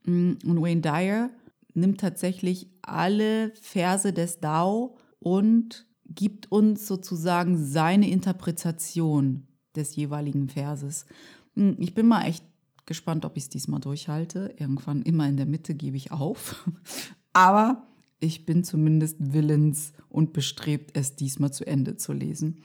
mm, 0.05 0.33
und 0.45 0.63
Wayne 0.63 0.81
Dyer 0.81 1.31
nimmt 1.75 2.01
tatsächlich 2.01 2.69
alle 2.83 3.53
Verse 3.61 4.13
des 4.13 4.41
Dao 4.41 4.97
und 5.19 5.87
gibt 6.07 6.53
uns 6.53 6.87
sozusagen 6.87 7.57
seine 7.57 8.11
Interpretation 8.11 9.47
des 9.75 9.97
jeweiligen 9.97 10.49
Verses. 10.49 11.07
Mm, 11.55 11.73
ich 11.79 11.95
bin 11.95 12.07
mal 12.07 12.27
echt 12.27 12.45
Gespannt, 12.87 13.25
ob 13.25 13.37
ich 13.37 13.45
es 13.45 13.49
diesmal 13.49 13.81
durchhalte. 13.81 14.55
Irgendwann 14.59 15.03
immer 15.03 15.27
in 15.27 15.39
der 15.39 15.47
Mitte 15.47 15.75
gebe 15.75 15.97
ich 15.97 16.13
auf. 16.13 16.69
Aber 17.33 17.87
ich 18.21 18.45
bin 18.45 18.63
zumindest 18.63 19.17
willens 19.19 19.93
und 20.09 20.33
bestrebt, 20.33 20.97
es 20.97 21.17
diesmal 21.17 21.53
zu 21.53 21.67
Ende 21.67 21.97
zu 21.97 22.13
lesen. 22.13 22.63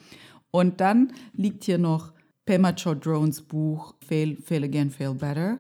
Und 0.52 0.82
dann 0.82 1.14
liegt 1.34 1.64
hier 1.64 1.78
noch 1.78 2.14
Pema 2.50 2.74
Chodrones 2.74 3.44
Buch 3.44 3.94
Fail, 4.00 4.36
Fail 4.38 4.64
Again, 4.64 4.90
Fail 4.90 5.14
Better. 5.14 5.60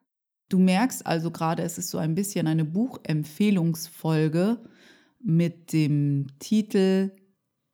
Du 0.49 0.57
merkst 0.57 1.05
also 1.05 1.29
gerade, 1.29 1.61
es 1.61 1.77
ist 1.77 1.91
so 1.91 1.99
ein 1.99 2.15
bisschen 2.15 2.47
eine 2.47 2.65
Buchempfehlungsfolge 2.65 4.57
mit 5.19 5.71
dem 5.71 6.25
Titel 6.39 7.11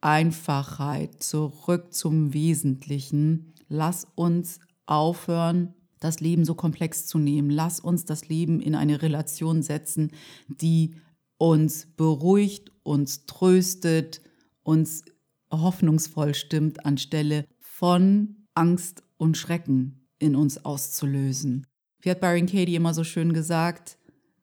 Einfachheit, 0.01 1.23
zurück 1.23 1.93
zum 1.93 2.33
Wesentlichen. 2.33 3.53
Lass 3.69 4.05
uns 4.15 4.59
aufhören, 4.85 5.73
das 6.01 6.19
Leben 6.19 6.43
so 6.43 6.53
komplex 6.53 7.07
zu 7.07 7.17
nehmen. 7.17 7.49
Lass 7.49 7.79
uns 7.79 8.03
das 8.03 8.27
Leben 8.27 8.59
in 8.59 8.75
eine 8.75 9.01
Relation 9.01 9.63
setzen, 9.63 10.11
die 10.49 10.95
uns 11.37 11.87
beruhigt, 11.95 12.73
uns 12.83 13.25
tröstet, 13.27 14.19
uns 14.63 15.05
hoffnungsvoll 15.49 16.35
stimmt, 16.35 16.85
anstelle 16.85 17.45
von 17.59 18.41
Angst 18.55 19.04
und 19.25 19.37
Schrecken 19.37 20.07
in 20.19 20.35
uns 20.35 20.63
auszulösen. 20.63 21.67
Wie 22.01 22.09
hat 22.09 22.21
Byron 22.21 22.45
Katie 22.45 22.75
immer 22.75 22.93
so 22.93 23.03
schön 23.03 23.33
gesagt, 23.33 23.97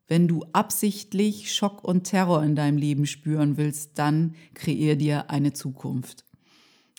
wenn 0.09 0.29
du 0.29 0.45
absichtlich 0.53 1.55
Schock 1.55 1.85
und 1.85 2.05
Terror 2.05 2.43
in 2.43 2.55
deinem 2.55 2.77
Leben 2.77 3.07
spüren 3.07 3.57
willst, 3.57 3.99
dann 3.99 4.35
kreier 4.53 4.97
dir 4.97 5.31
eine 5.31 5.53
Zukunft. 5.55 6.25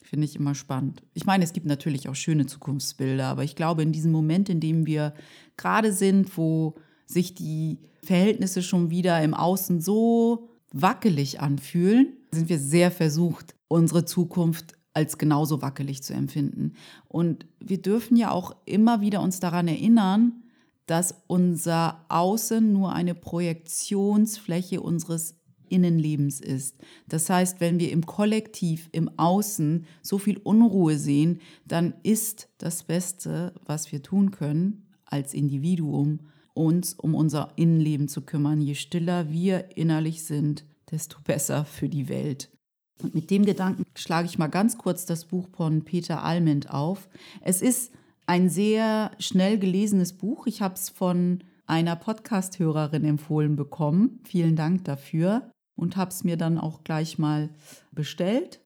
Finde 0.02 0.25
ich 0.25 0.36
immer 0.36 0.56
spannend. 0.56 1.04
Ich 1.13 1.25
meine, 1.25 1.44
es 1.44 1.54
gibt 1.54 1.66
natürlich 1.66 2.08
auch 2.08 2.16
schöne 2.16 2.46
Zukunftsbilder, 2.46 3.25
aber 3.25 3.44
ich 3.44 3.56
glaube, 3.56 3.84
in 3.84 3.92
diesem 3.92 4.12
Moment, 4.12 4.50
in 4.50 4.60
dem 4.60 4.86
wir 4.86 5.13
gerade 5.58 5.94
sind, 5.94 6.38
wo 6.38 6.75
sich 7.06 7.36
die 7.36 7.80
Verhältnisse 8.04 8.63
schon 8.63 8.90
wieder 8.90 9.22
im 9.22 9.34
Außen 9.34 9.82
so 9.82 10.50
wackelig 10.72 11.40
anfühlen, 11.40 12.18
sind 12.32 12.50
wir 12.50 12.60
sehr 12.60 12.90
versucht, 12.90 13.56
unsere 13.68 14.06
Zukunft 14.06 14.74
als 14.94 15.18
genauso 15.18 15.62
wackelig 15.62 16.04
zu 16.04 16.14
empfinden. 16.14 16.74
Und 17.08 17.46
wir 17.60 17.82
dürfen 17.82 18.16
ja 18.16 18.32
auch 18.32 18.56
immer 18.66 19.02
wieder 19.02 19.22
uns 19.22 19.40
daran 19.40 19.68
erinnern, 19.68 20.44
dass 20.86 21.24
unser 21.28 22.06
Außen 22.10 22.72
nur 22.72 22.94
eine 22.94 23.16
Projektionsfläche 23.16 24.82
unseres 24.82 25.36
Innenlebens 25.70 26.40
ist. 26.40 26.78
Das 27.08 27.30
heißt, 27.30 27.60
wenn 27.60 27.80
wir 27.80 27.92
im 27.92 28.06
Kollektiv, 28.06 28.90
im 28.92 29.10
Außen 29.18 29.86
so 30.04 30.20
viel 30.20 30.38
Unruhe 30.38 30.98
sehen, 30.98 31.40
dann 31.66 31.96
ist 32.04 32.50
das 32.60 32.84
Beste, 32.84 33.54
was 33.66 33.92
wir 33.92 34.04
tun 34.04 34.32
können 34.32 34.86
als 35.06 35.34
Individuum, 35.34 36.20
uns 36.54 36.94
um 36.94 37.16
unser 37.16 37.54
Innenleben 37.56 38.08
zu 38.08 38.22
kümmern. 38.22 38.62
Je 38.62 38.76
stiller 38.76 39.32
wir 39.32 39.76
innerlich 39.76 40.24
sind, 40.24 40.66
desto 40.92 41.18
besser 41.24 41.66
für 41.66 41.90
die 41.90 42.08
Welt. 42.08 42.53
Und 43.02 43.16
mit 43.16 43.30
dem 43.32 43.46
Gedanken 43.46 43.86
schlage 43.96 44.28
ich 44.28 44.38
mal 44.38 44.48
ganz 44.48 44.78
kurz 44.78 45.06
das 45.06 45.26
Buch 45.26 45.48
von 45.56 45.84
Peter 45.84 46.24
Alment 46.24 46.70
auf. 46.70 47.10
Es 47.42 47.62
ist 47.62 47.92
ein 48.26 48.50
sehr 48.50 49.12
schnell 49.20 49.58
gelesenes 49.58 50.14
Buch. 50.14 50.48
Ich 50.48 50.62
habe 50.62 50.76
es 50.76 50.90
von 50.90 51.44
einer 51.66 51.96
Podcast-Hörerin 51.96 53.06
empfohlen 53.06 53.56
bekommen. 53.56 54.20
Vielen 54.24 54.56
Dank 54.56 54.86
dafür 54.86 55.50
und 55.76 55.98
habe 55.98 56.12
es 56.12 56.24
mir 56.24 56.38
dann 56.38 56.58
auch 56.58 56.84
gleich 56.84 57.18
mal 57.18 57.50
bestellt. 57.92 58.62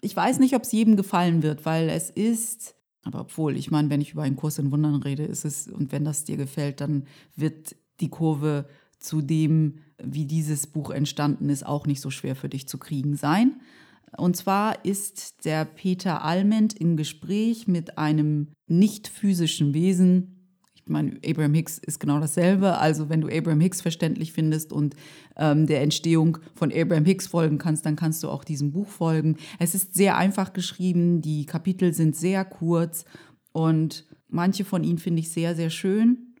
Ich 0.00 0.16
weiß 0.16 0.38
nicht, 0.38 0.54
ob 0.54 0.62
es 0.62 0.72
jedem 0.72 0.96
gefallen 0.96 1.42
wird, 1.42 1.64
weil 1.64 1.88
es 1.88 2.10
ist, 2.10 2.74
aber 3.04 3.20
obwohl, 3.20 3.56
ich 3.56 3.70
meine, 3.70 3.90
wenn 3.90 4.00
ich 4.00 4.12
über 4.12 4.22
einen 4.22 4.36
Kurs 4.36 4.58
in 4.58 4.70
Wundern 4.70 5.02
rede, 5.02 5.24
ist 5.24 5.44
es, 5.44 5.68
und 5.68 5.92
wenn 5.92 6.04
das 6.04 6.24
dir 6.24 6.36
gefällt, 6.36 6.80
dann 6.80 7.06
wird 7.36 7.76
die 8.00 8.08
Kurve 8.08 8.66
zu 8.98 9.22
dem, 9.22 9.78
wie 10.04 10.26
dieses 10.26 10.66
Buch 10.66 10.90
entstanden 10.90 11.48
ist, 11.48 11.66
auch 11.66 11.86
nicht 11.86 12.00
so 12.00 12.10
schwer 12.10 12.36
für 12.36 12.48
dich 12.48 12.68
zu 12.68 12.78
kriegen 12.78 13.16
sein. 13.16 13.60
Und 14.16 14.36
zwar 14.36 14.84
ist 14.84 15.44
der 15.44 15.64
Peter 15.64 16.22
Alment 16.22 16.74
im 16.78 16.96
Gespräch 16.96 17.66
mit 17.66 17.96
einem 17.96 18.48
nicht 18.66 19.08
physischen 19.08 19.72
Wesen, 19.72 20.42
ich 20.84 20.90
meine, 20.90 21.16
Abraham 21.24 21.54
Hicks 21.54 21.78
ist 21.78 22.00
genau 22.00 22.18
dasselbe. 22.18 22.78
Also 22.78 23.08
wenn 23.08 23.20
du 23.20 23.28
Abraham 23.28 23.60
Hicks 23.60 23.80
verständlich 23.80 24.32
findest 24.32 24.72
und 24.72 24.96
ähm, 25.36 25.66
der 25.66 25.80
Entstehung 25.80 26.38
von 26.54 26.72
Abraham 26.72 27.04
Hicks 27.04 27.28
folgen 27.28 27.58
kannst, 27.58 27.86
dann 27.86 27.94
kannst 27.94 28.22
du 28.22 28.28
auch 28.28 28.42
diesem 28.42 28.72
Buch 28.72 28.88
folgen. 28.88 29.36
Es 29.60 29.76
ist 29.76 29.94
sehr 29.94 30.16
einfach 30.16 30.52
geschrieben, 30.52 31.22
die 31.22 31.46
Kapitel 31.46 31.94
sind 31.94 32.16
sehr 32.16 32.44
kurz 32.44 33.04
und 33.52 34.06
manche 34.28 34.64
von 34.64 34.82
ihnen 34.82 34.98
finde 34.98 35.20
ich 35.20 35.30
sehr, 35.30 35.54
sehr 35.54 35.70
schön. 35.70 36.34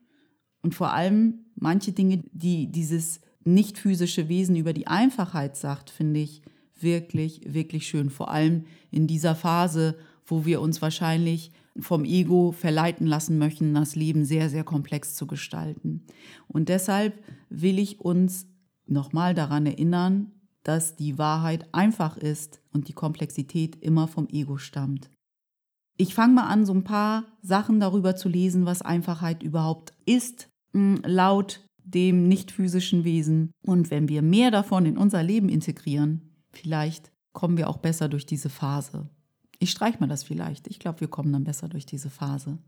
Und 0.60 0.74
vor 0.74 0.92
allem 0.92 1.46
manche 1.54 1.92
Dinge, 1.92 2.24
die 2.32 2.70
dieses 2.70 3.20
nicht 3.44 3.78
physische 3.78 4.28
Wesen 4.28 4.56
über 4.56 4.72
die 4.72 4.86
Einfachheit 4.86 5.56
sagt, 5.56 5.90
finde 5.90 6.20
ich 6.20 6.42
wirklich, 6.78 7.40
wirklich 7.52 7.86
schön. 7.86 8.10
Vor 8.10 8.30
allem 8.30 8.64
in 8.90 9.06
dieser 9.06 9.34
Phase, 9.34 9.96
wo 10.26 10.44
wir 10.44 10.60
uns 10.60 10.82
wahrscheinlich 10.82 11.52
vom 11.78 12.04
Ego 12.04 12.52
verleiten 12.52 13.06
lassen 13.06 13.38
möchten, 13.38 13.74
das 13.74 13.96
Leben 13.96 14.24
sehr, 14.24 14.50
sehr 14.50 14.64
komplex 14.64 15.14
zu 15.14 15.26
gestalten. 15.26 16.04
Und 16.48 16.68
deshalb 16.68 17.22
will 17.48 17.78
ich 17.78 18.00
uns 18.00 18.46
nochmal 18.86 19.34
daran 19.34 19.66
erinnern, 19.66 20.32
dass 20.64 20.96
die 20.96 21.18
Wahrheit 21.18 21.66
einfach 21.72 22.16
ist 22.16 22.60
und 22.72 22.88
die 22.88 22.92
Komplexität 22.92 23.76
immer 23.76 24.06
vom 24.06 24.28
Ego 24.28 24.58
stammt. 24.58 25.10
Ich 25.96 26.14
fange 26.14 26.34
mal 26.34 26.46
an, 26.46 26.66
so 26.66 26.72
ein 26.72 26.84
paar 26.84 27.24
Sachen 27.42 27.80
darüber 27.80 28.16
zu 28.16 28.28
lesen, 28.28 28.66
was 28.66 28.82
Einfachheit 28.82 29.42
überhaupt 29.42 29.92
ist, 30.04 30.48
laut 30.72 31.60
dem 31.84 32.28
nicht 32.28 32.50
physischen 32.50 33.04
Wesen. 33.04 33.52
Und 33.62 33.90
wenn 33.90 34.08
wir 34.08 34.22
mehr 34.22 34.50
davon 34.50 34.86
in 34.86 34.96
unser 34.96 35.22
Leben 35.22 35.48
integrieren, 35.48 36.30
vielleicht 36.50 37.12
kommen 37.32 37.56
wir 37.56 37.68
auch 37.68 37.78
besser 37.78 38.08
durch 38.08 38.26
diese 38.26 38.50
Phase. 38.50 39.08
Ich 39.58 39.70
streiche 39.70 39.98
mal 40.00 40.08
das 40.08 40.24
vielleicht. 40.24 40.66
Ich 40.66 40.78
glaube, 40.78 41.00
wir 41.00 41.08
kommen 41.08 41.32
dann 41.32 41.44
besser 41.44 41.68
durch 41.68 41.86
diese 41.86 42.10
Phase. 42.10 42.58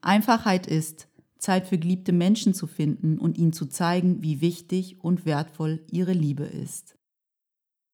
Einfachheit 0.00 0.66
ist, 0.66 1.08
Zeit 1.38 1.66
für 1.66 1.78
geliebte 1.78 2.12
Menschen 2.12 2.54
zu 2.54 2.66
finden 2.66 3.18
und 3.18 3.38
ihnen 3.38 3.52
zu 3.52 3.66
zeigen, 3.66 4.22
wie 4.22 4.40
wichtig 4.40 5.02
und 5.02 5.24
wertvoll 5.24 5.84
ihre 5.90 6.12
Liebe 6.12 6.44
ist. 6.44 6.96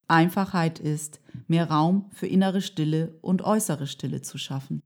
Einfachheit 0.09 0.81
ist, 0.81 1.21
mehr 1.47 1.71
Raum 1.71 2.11
für 2.13 2.27
innere 2.27 2.61
Stille 2.61 3.19
und 3.23 3.43
äußere 3.43 3.87
Stille 3.87 4.23
zu 4.23 4.39
schaffen. 4.39 4.83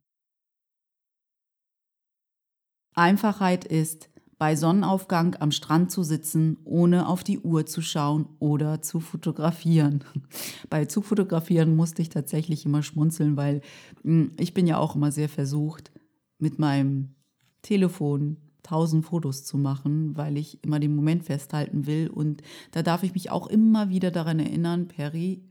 Einfachheit 2.95 3.65
ist, 3.65 4.11
bei 4.39 4.55
Sonnenaufgang 4.55 5.37
am 5.41 5.51
Strand 5.51 5.91
zu 5.91 6.05
sitzen, 6.05 6.59
ohne 6.65 7.09
auf 7.09 7.25
die 7.25 7.41
Uhr 7.41 7.67
zu 7.67 7.83
schauen 7.83 8.29
oder 8.39 8.81
zu 8.81 9.01
fotografieren. 9.01 10.05
Bei 10.71 10.85
zu 10.85 11.03
fotografieren 11.03 11.75
musste 11.75 12.03
ich 12.03 12.09
tatsächlich 12.09 12.65
immer 12.65 12.85
schmunzeln, 12.85 13.37
weil 13.37 13.63
hm, 14.03 14.33
ich 14.39 14.55
bin 14.55 14.69
ja 14.69 14.79
auch 14.79 14.95
immer 14.95 15.11
sehr 15.11 15.29
versucht, 15.29 15.91
mit 16.39 16.61
meinem 16.61 17.17
Telefon 17.63 18.37
tausend 18.63 19.05
Fotos 19.05 19.45
zu 19.45 19.59
machen, 19.59 20.17
weil 20.17 20.37
ich 20.37 20.63
immer 20.63 20.79
den 20.79 20.95
Moment 20.95 21.25
festhalten 21.25 21.87
will. 21.87 22.09
Und 22.09 22.43
da 22.71 22.83
darf 22.83 23.03
ich 23.03 23.15
mich 23.15 23.31
auch 23.31 23.49
immer 23.49 23.89
wieder 23.89 24.13
daran 24.13 24.39
erinnern, 24.39 24.87
Perry, 24.87 25.43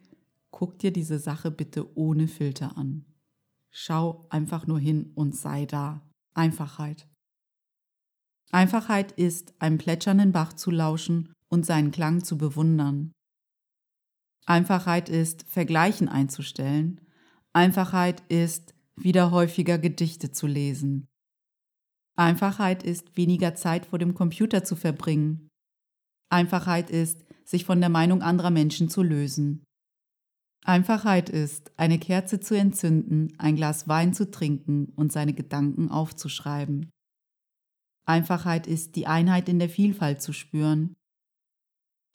guck 0.51 0.79
dir 0.79 0.91
diese 0.91 1.19
Sache 1.19 1.51
bitte 1.51 1.97
ohne 1.97 2.27
Filter 2.27 2.77
an. 2.77 3.03
Schau 3.69 4.27
einfach 4.29 4.65
nur 4.65 4.79
hin 4.79 5.11
und 5.15 5.35
sei 5.35 5.65
da. 5.65 6.01
Einfachheit. 6.33 7.07
Einfachheit 8.51 9.11
ist, 9.13 9.53
einem 9.59 9.77
plätschernden 9.77 10.31
Bach 10.31 10.53
zu 10.53 10.71
lauschen 10.71 11.33
und 11.49 11.65
seinen 11.65 11.91
Klang 11.91 12.23
zu 12.23 12.37
bewundern. 12.37 13.11
Einfachheit 14.45 15.09
ist, 15.09 15.43
Vergleichen 15.49 16.07
einzustellen. 16.07 17.01
Einfachheit 17.53 18.23
ist, 18.29 18.73
wieder 18.95 19.31
häufiger 19.31 19.77
Gedichte 19.77 20.31
zu 20.31 20.47
lesen. 20.47 21.07
Einfachheit 22.15 22.83
ist, 22.83 23.15
weniger 23.17 23.55
Zeit 23.55 23.85
vor 23.85 23.99
dem 23.99 24.13
Computer 24.13 24.63
zu 24.63 24.75
verbringen. 24.75 25.49
Einfachheit 26.29 26.89
ist, 26.89 27.25
sich 27.45 27.65
von 27.65 27.79
der 27.79 27.89
Meinung 27.89 28.21
anderer 28.21 28.49
Menschen 28.49 28.89
zu 28.89 29.03
lösen. 29.03 29.63
Einfachheit 30.65 31.29
ist, 31.29 31.71
eine 31.77 31.99
Kerze 31.99 32.39
zu 32.39 32.55
entzünden, 32.55 33.33
ein 33.37 33.55
Glas 33.55 33.87
Wein 33.87 34.13
zu 34.13 34.29
trinken 34.31 34.91
und 34.95 35.11
seine 35.11 35.33
Gedanken 35.33 35.89
aufzuschreiben. 35.89 36.89
Einfachheit 38.07 38.67
ist, 38.67 38.95
die 38.95 39.05
Einheit 39.05 39.49
in 39.49 39.59
der 39.59 39.69
Vielfalt 39.69 40.21
zu 40.21 40.31
spüren. 40.31 40.95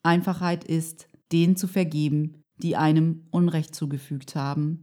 Einfachheit 0.02 0.64
ist, 0.64 1.08
denen 1.30 1.56
zu 1.56 1.68
vergeben, 1.68 2.42
die 2.56 2.76
einem 2.76 3.26
Unrecht 3.30 3.74
zugefügt 3.74 4.34
haben. 4.34 4.82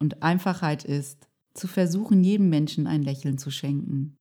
Und 0.00 0.22
Einfachheit 0.22 0.84
ist, 0.84 1.28
zu 1.54 1.68
versuchen, 1.68 2.22
jedem 2.22 2.48
Menschen 2.48 2.86
ein 2.86 3.02
Lächeln 3.02 3.38
zu 3.38 3.50
schenken. 3.50 4.16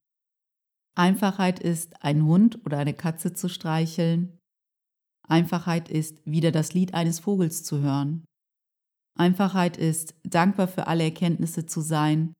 Einfachheit 0.95 1.59
ist, 1.59 2.03
einen 2.03 2.25
Hund 2.25 2.65
oder 2.65 2.77
eine 2.77 2.93
Katze 2.93 3.33
zu 3.33 3.49
streicheln. 3.49 4.39
Einfachheit 5.27 5.89
ist, 5.89 6.21
wieder 6.25 6.51
das 6.51 6.73
Lied 6.73 6.93
eines 6.93 7.19
Vogels 7.19 7.63
zu 7.63 7.81
hören. 7.81 8.25
Einfachheit 9.15 9.77
ist, 9.77 10.15
dankbar 10.23 10.67
für 10.67 10.87
alle 10.87 11.03
Erkenntnisse 11.03 11.65
zu 11.65 11.81
sein. 11.81 12.33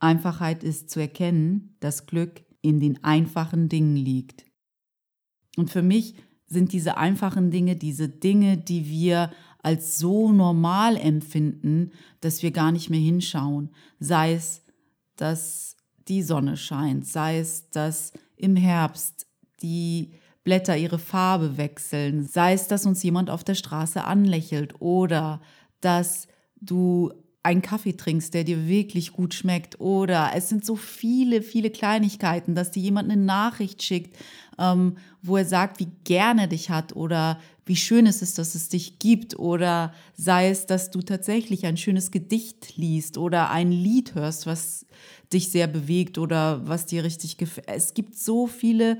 Einfachheit 0.00 0.62
ist 0.62 0.90
zu 0.90 1.00
erkennen, 1.00 1.76
dass 1.80 2.06
Glück 2.06 2.44
in 2.64 2.80
den 2.80 3.04
einfachen 3.04 3.68
Dingen 3.68 3.96
liegt. 3.96 4.44
Und 5.56 5.70
für 5.70 5.82
mich 5.82 6.14
sind 6.46 6.72
diese 6.72 6.96
einfachen 6.96 7.50
Dinge 7.50 7.76
diese 7.76 8.08
Dinge, 8.08 8.56
die 8.56 8.88
wir 8.88 9.30
als 9.62 9.98
so 9.98 10.32
normal 10.32 10.96
empfinden, 10.96 11.92
dass 12.20 12.42
wir 12.42 12.50
gar 12.50 12.72
nicht 12.72 12.90
mehr 12.90 13.00
hinschauen. 13.00 13.70
Sei 13.98 14.34
es, 14.34 14.62
dass 15.16 15.76
die 16.08 16.22
Sonne 16.22 16.56
scheint, 16.56 17.06
sei 17.06 17.38
es, 17.38 17.70
dass 17.70 18.12
im 18.36 18.56
Herbst 18.56 19.26
die 19.62 20.12
Blätter 20.42 20.76
ihre 20.76 20.98
Farbe 20.98 21.56
wechseln, 21.56 22.26
sei 22.26 22.52
es, 22.52 22.68
dass 22.68 22.84
uns 22.84 23.02
jemand 23.02 23.30
auf 23.30 23.44
der 23.44 23.54
Straße 23.54 24.04
anlächelt 24.04 24.80
oder 24.80 25.40
dass 25.80 26.28
du 26.60 27.12
einen 27.44 27.62
Kaffee 27.62 27.92
trinkst, 27.92 28.32
der 28.32 28.42
dir 28.42 28.66
wirklich 28.66 29.12
gut 29.12 29.34
schmeckt. 29.34 29.78
Oder 29.78 30.32
es 30.34 30.48
sind 30.48 30.64
so 30.64 30.76
viele, 30.76 31.42
viele 31.42 31.70
Kleinigkeiten, 31.70 32.54
dass 32.54 32.70
dir 32.70 32.82
jemand 32.82 33.10
eine 33.10 33.20
Nachricht 33.20 33.82
schickt, 33.82 34.16
ähm, 34.58 34.96
wo 35.22 35.36
er 35.36 35.44
sagt, 35.44 35.78
wie 35.78 35.88
gerne 36.04 36.42
er 36.42 36.46
dich 36.48 36.70
hat 36.70 36.96
oder 36.96 37.38
wie 37.66 37.76
schön 37.76 38.06
es 38.06 38.22
ist, 38.22 38.38
dass 38.38 38.54
es 38.54 38.70
dich 38.70 38.98
gibt. 38.98 39.38
Oder 39.38 39.92
sei 40.16 40.48
es, 40.48 40.64
dass 40.64 40.90
du 40.90 41.02
tatsächlich 41.02 41.66
ein 41.66 41.76
schönes 41.76 42.10
Gedicht 42.10 42.76
liest 42.76 43.18
oder 43.18 43.50
ein 43.50 43.70
Lied 43.70 44.14
hörst, 44.14 44.46
was 44.46 44.86
dich 45.32 45.50
sehr 45.50 45.66
bewegt 45.66 46.16
oder 46.16 46.66
was 46.66 46.86
dir 46.86 47.04
richtig 47.04 47.36
gefällt. 47.36 47.68
Es 47.68 47.92
gibt 47.92 48.16
so 48.16 48.46
viele 48.46 48.98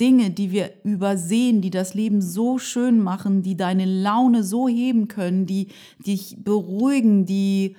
Dinge, 0.00 0.30
die 0.30 0.50
wir 0.50 0.72
übersehen, 0.82 1.60
die 1.60 1.70
das 1.70 1.94
Leben 1.94 2.22
so 2.22 2.58
schön 2.58 3.00
machen, 3.00 3.42
die 3.42 3.56
deine 3.56 3.84
Laune 3.84 4.42
so 4.42 4.68
heben 4.68 5.08
können, 5.08 5.46
die 5.46 5.68
dich 5.98 6.36
beruhigen, 6.38 7.26
die, 7.26 7.76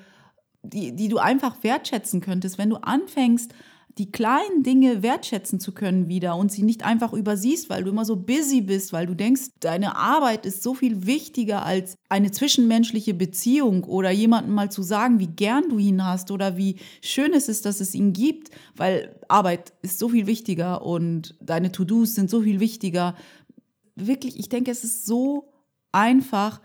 die, 0.62 0.96
die 0.96 1.08
du 1.08 1.18
einfach 1.18 1.64
wertschätzen 1.64 2.22
könntest, 2.22 2.58
wenn 2.58 2.70
du 2.70 2.78
anfängst, 2.78 3.54
die 3.98 4.12
kleinen 4.12 4.64
Dinge 4.64 5.04
wertschätzen 5.04 5.60
zu 5.60 5.74
können 5.74 6.08
wieder 6.08 6.36
und 6.36 6.52
sie 6.52 6.64
nicht 6.64 6.84
einfach 6.86 7.14
übersiehst, 7.14 7.70
weil 7.70 7.84
du 7.84 7.90
immer 7.90 8.06
so 8.06 8.16
busy 8.16 8.62
bist, 8.62 8.94
weil 8.94 9.06
du 9.06 9.16
denkst, 9.16 9.50
deine 9.60 9.96
Arbeit 9.96 10.46
ist 10.46 10.64
so 10.64 10.74
viel 10.74 11.06
wichtiger 11.06 11.66
als 11.66 11.96
eine 12.10 12.32
zwischenmenschliche 12.32 13.14
Beziehung 13.14 13.84
oder 13.84 14.12
jemandem 14.12 14.54
mal 14.54 14.72
zu 14.72 14.84
sagen, 14.84 15.20
wie 15.20 15.28
gern 15.28 15.70
du 15.70 15.78
ihn 15.78 16.06
hast 16.06 16.32
oder 16.32 16.58
wie 16.58 16.78
schön 17.02 17.34
es 17.34 17.50
ist, 17.50 17.66
dass 17.66 17.82
es 17.82 17.94
ihn 17.94 18.14
gibt, 18.14 18.50
weil 18.76 19.20
Arbeit 19.28 19.74
ist 19.82 20.00
so 20.00 20.10
viel 20.10 20.28
wichtiger 20.28 20.86
und 20.86 21.36
deine 21.42 21.72
To-Dos 21.72 22.16
sind 22.16 22.30
so 22.30 22.42
viel 22.42 22.60
wichtiger. 22.60 23.16
Wirklich, 23.96 24.40
ich 24.40 24.50
denke, 24.50 24.72
es 24.72 24.84
ist 24.84 25.06
so 25.06 25.52
einfach, 25.92 26.62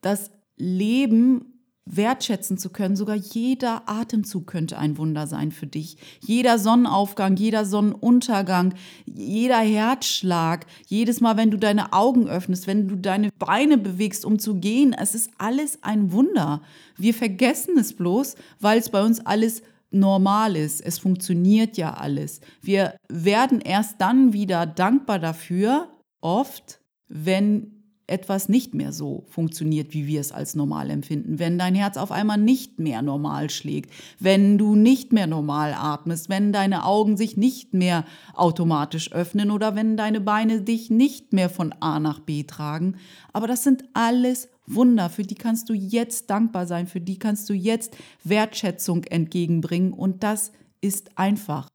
das 0.00 0.30
Leben 0.56 1.49
wertschätzen 1.90 2.58
zu 2.58 2.70
können. 2.70 2.96
Sogar 2.96 3.16
jeder 3.16 3.82
Atemzug 3.86 4.46
könnte 4.46 4.78
ein 4.78 4.98
Wunder 4.98 5.26
sein 5.26 5.52
für 5.52 5.66
dich. 5.66 5.96
Jeder 6.20 6.58
Sonnenaufgang, 6.58 7.36
jeder 7.36 7.64
Sonnenuntergang, 7.64 8.74
jeder 9.06 9.58
Herzschlag, 9.58 10.66
jedes 10.86 11.20
Mal, 11.20 11.36
wenn 11.36 11.50
du 11.50 11.58
deine 11.58 11.92
Augen 11.92 12.28
öffnest, 12.28 12.66
wenn 12.66 12.88
du 12.88 12.96
deine 12.96 13.30
Beine 13.38 13.78
bewegst, 13.78 14.24
um 14.24 14.38
zu 14.38 14.56
gehen, 14.56 14.92
es 14.92 15.14
ist 15.14 15.30
alles 15.38 15.82
ein 15.82 16.12
Wunder. 16.12 16.62
Wir 16.96 17.14
vergessen 17.14 17.78
es 17.78 17.94
bloß, 17.94 18.36
weil 18.60 18.78
es 18.78 18.90
bei 18.90 19.02
uns 19.02 19.24
alles 19.26 19.62
normal 19.90 20.56
ist. 20.56 20.80
Es 20.80 20.98
funktioniert 20.98 21.76
ja 21.76 21.94
alles. 21.94 22.40
Wir 22.62 22.94
werden 23.08 23.60
erst 23.60 24.00
dann 24.00 24.32
wieder 24.32 24.66
dankbar 24.66 25.18
dafür, 25.18 25.88
oft, 26.20 26.80
wenn 27.08 27.79
etwas 28.10 28.48
nicht 28.48 28.74
mehr 28.74 28.92
so 28.92 29.24
funktioniert, 29.28 29.94
wie 29.94 30.06
wir 30.06 30.20
es 30.20 30.32
als 30.32 30.54
normal 30.54 30.90
empfinden, 30.90 31.38
wenn 31.38 31.58
dein 31.58 31.74
Herz 31.74 31.96
auf 31.96 32.10
einmal 32.10 32.38
nicht 32.38 32.78
mehr 32.78 33.02
normal 33.02 33.50
schlägt, 33.50 33.90
wenn 34.18 34.58
du 34.58 34.74
nicht 34.74 35.12
mehr 35.12 35.26
normal 35.26 35.74
atmest, 35.74 36.28
wenn 36.28 36.52
deine 36.52 36.84
Augen 36.84 37.16
sich 37.16 37.36
nicht 37.36 37.72
mehr 37.72 38.04
automatisch 38.34 39.12
öffnen 39.12 39.50
oder 39.50 39.76
wenn 39.76 39.96
deine 39.96 40.20
Beine 40.20 40.62
dich 40.62 40.90
nicht 40.90 41.32
mehr 41.32 41.48
von 41.48 41.72
A 41.80 42.00
nach 42.00 42.20
B 42.20 42.42
tragen. 42.42 42.96
Aber 43.32 43.46
das 43.46 43.62
sind 43.62 43.84
alles 43.94 44.48
Wunder, 44.66 45.08
für 45.10 45.22
die 45.22 45.34
kannst 45.34 45.68
du 45.68 45.74
jetzt 45.74 46.30
dankbar 46.30 46.66
sein, 46.66 46.86
für 46.86 47.00
die 47.00 47.18
kannst 47.18 47.48
du 47.48 47.54
jetzt 47.54 47.96
Wertschätzung 48.24 49.04
entgegenbringen 49.04 49.92
und 49.92 50.22
das 50.22 50.52
ist 50.80 51.18
einfach. 51.18 51.68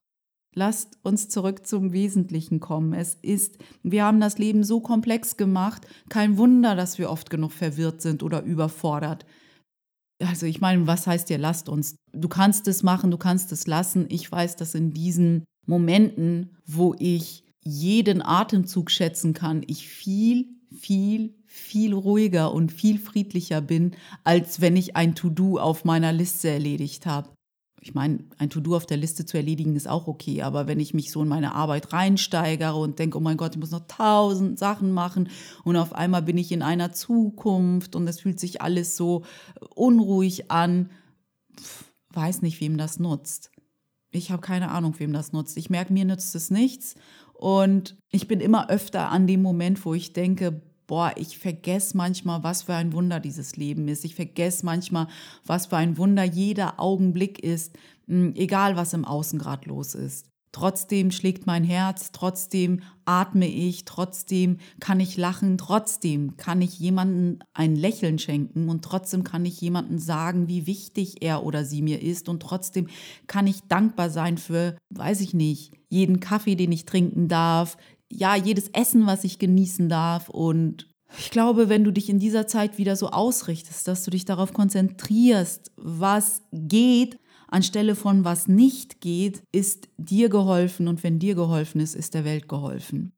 Lasst 0.58 0.98
uns 1.04 1.28
zurück 1.28 1.68
zum 1.68 1.92
Wesentlichen 1.92 2.62
kommen. 2.62 2.94
Es 2.94 3.16
ist, 3.22 3.58
wir 3.84 4.06
haben 4.06 4.22
das 4.22 4.38
Leben 4.38 4.64
so 4.64 4.80
komplex 4.80 5.36
gemacht, 5.36 5.86
kein 6.08 6.38
Wunder, 6.38 6.76
dass 6.76 6.98
wir 6.98 7.10
oft 7.10 7.30
genug 7.30 7.52
verwirrt 7.52 8.02
sind 8.02 8.24
oder 8.24 8.42
überfordert. 8.42 9.26
Also 10.24 10.46
ich 10.46 10.62
meine, 10.62 10.88
was 10.88 11.08
heißt 11.08 11.30
dir, 11.30 11.38
lasst 11.38 11.68
uns? 11.68 11.98
Du 12.14 12.30
kannst 12.30 12.70
es 12.70 12.84
machen, 12.84 13.12
du 13.12 13.18
kannst 13.18 13.52
es 13.52 13.68
lassen. 13.68 14.06
Ich 14.08 14.32
weiß, 14.32 14.56
dass 14.56 14.76
in 14.76 14.94
diesen 14.94 15.44
Momenten, 15.68 16.56
wo 16.66 16.96
ich 17.00 17.44
jeden 17.62 18.22
Atemzug 18.22 18.92
schätzen 18.92 19.34
kann, 19.34 19.62
ich 19.68 19.90
viel, 19.90 20.48
viel, 20.74 21.36
viel 21.48 21.94
ruhiger 21.94 22.54
und 22.54 22.72
viel 22.72 22.98
friedlicher 22.98 23.60
bin, 23.60 23.92
als 24.24 24.62
wenn 24.62 24.78
ich 24.78 24.96
ein 24.96 25.16
To-Do 25.16 25.60
auf 25.60 25.84
meiner 25.84 26.14
Liste 26.14 26.50
erledigt 26.50 27.06
habe 27.06 27.35
ich 27.86 27.94
meine, 27.94 28.18
ein 28.40 28.50
To-Do 28.50 28.76
auf 28.76 28.88
der 28.88 28.98
Liste 28.98 29.28
zu 29.28 29.38
erledigen 29.38 29.76
ist 29.76 29.88
auch 29.88 30.08
okay, 30.08 30.42
aber 30.42 30.66
wenn 30.66 30.80
ich 30.80 30.96
mich 30.96 31.12
so 31.12 31.22
in 31.22 31.28
meine 31.28 31.54
Arbeit 31.54 31.94
reinsteigere 31.94 32.76
und 32.76 32.98
denke, 32.98 33.20
oh 33.20 33.22
mein 33.22 33.38
Gott, 33.38 33.54
ich 33.54 33.60
muss 33.60 33.70
noch 33.70 33.86
tausend 33.88 34.58
Sachen 34.58 34.92
machen 34.92 35.30
und 35.64 35.78
auf 35.78 35.94
einmal 35.94 36.24
bin 36.24 36.36
ich 36.40 36.52
in 36.52 36.64
einer 36.64 36.94
Zukunft 36.94 37.96
und 37.96 38.08
es 38.08 38.20
fühlt 38.20 38.40
sich 38.40 38.60
alles 38.64 38.98
so 38.98 39.24
unruhig 39.76 40.50
an, 40.50 40.90
weiß 42.10 42.42
nicht, 42.42 42.60
wem 42.60 42.80
das 42.80 42.98
nutzt. 42.98 43.52
Ich 44.10 44.32
habe 44.32 44.42
keine 44.42 44.72
Ahnung, 44.72 44.96
wem 44.98 45.14
das 45.14 45.32
nutzt. 45.32 45.56
Ich 45.56 45.70
merke, 45.70 45.94
mir 45.94 46.06
nützt 46.06 46.34
es 46.34 46.50
nichts 46.50 46.96
und 47.34 47.98
ich 48.10 48.28
bin 48.28 48.40
immer 48.40 48.72
öfter 48.72 49.12
an 49.12 49.28
dem 49.28 49.44
Moment, 49.44 49.86
wo 49.86 49.94
ich 49.94 50.12
denke, 50.12 50.64
boah, 50.88 51.14
ich 51.18 51.38
vergesse 51.38 51.98
manchmal, 51.98 52.44
was 52.44 52.64
für 52.64 52.74
ein 52.76 52.94
Wunder 52.94 53.20
dieses 53.20 53.56
Leben 53.56 53.88
ist. 53.88 54.06
Ich 54.06 54.16
vergesse 54.16 54.66
manchmal, 54.66 55.08
was 55.46 55.68
für 55.68 55.78
ein 55.78 55.98
Wunder 55.98 56.24
jeder 56.24 56.80
Augenblick 56.80 57.40
ist, 57.40 57.76
hm, 58.08 58.34
egal 58.36 58.76
was 58.76 58.94
im 58.94 59.06
Außen 59.06 59.40
gerade 59.40 59.68
los 59.70 59.96
ist. 59.96 60.28
trotzdem 60.52 61.12
schlägt 61.12 61.46
mein 61.46 61.66
Herz, 61.66 62.14
trotzdem 62.14 62.80
atme 63.04 63.46
ich, 63.46 63.84
trotzdem 63.84 64.60
kann 64.80 65.02
ich 65.02 65.18
lachen, 65.18 65.58
trotzdem 65.58 66.38
kann 66.38 66.62
ich 66.62 66.80
jemandem 66.80 67.40
ein 67.54 67.76
Lächeln 67.76 68.20
schenken 68.20 68.70
und 68.70 68.82
trotzdem 68.82 69.26
kann 69.26 69.44
ich 69.44 69.60
jemandem 69.60 70.00
sagen, 70.00 70.48
wie 70.48 70.66
wichtig 70.66 71.22
er 71.22 71.44
oder 71.44 71.66
sie 71.66 71.82
mir 71.82 72.02
ist 72.02 72.30
und 72.30 72.42
trotzdem 72.42 72.88
kann 73.28 73.48
ich 73.48 73.64
dankbar 73.68 74.10
sein 74.10 74.38
für, 74.38 74.78
weiß 74.92 75.20
ich 75.20 75.34
nicht, 75.34 75.74
jeden 75.90 76.22
Kaffee, 76.22 76.56
den 76.56 76.72
ich 76.72 76.86
trinken 76.86 77.28
darf, 77.28 77.78
ja, 78.12 78.36
jedes 78.36 78.70
Essen, 78.70 79.06
was 79.06 79.24
ich 79.24 79.40
genießen 79.40 79.90
darf 79.90 80.30
und 80.30 80.88
ich 81.18 81.32
glaube, 81.32 81.70
wenn 81.70 81.84
du 81.84 81.92
dich 81.92 82.10
in 82.10 82.20
dieser 82.20 82.48
Zeit 82.48 82.78
wieder 82.78 82.96
so 82.96 83.10
ausrichtest, 83.10 83.88
dass 83.88 84.04
du 84.04 84.12
dich 84.12 84.26
darauf 84.26 84.54
konzentrierst, 84.54 85.72
was 85.78 86.42
geht, 86.52 87.20
anstelle 87.48 87.96
von 87.96 88.26
was 88.26 88.48
nicht 88.48 89.02
geht, 89.02 89.44
ist 89.52 89.88
dir 89.98 90.30
geholfen 90.30 90.88
und 90.88 91.04
wenn 91.04 91.20
dir 91.20 91.36
geholfen 91.36 91.80
ist, 91.80 91.96
ist 91.96 92.14
der 92.16 92.26
Welt 92.26 92.50
geholfen. 92.50 93.14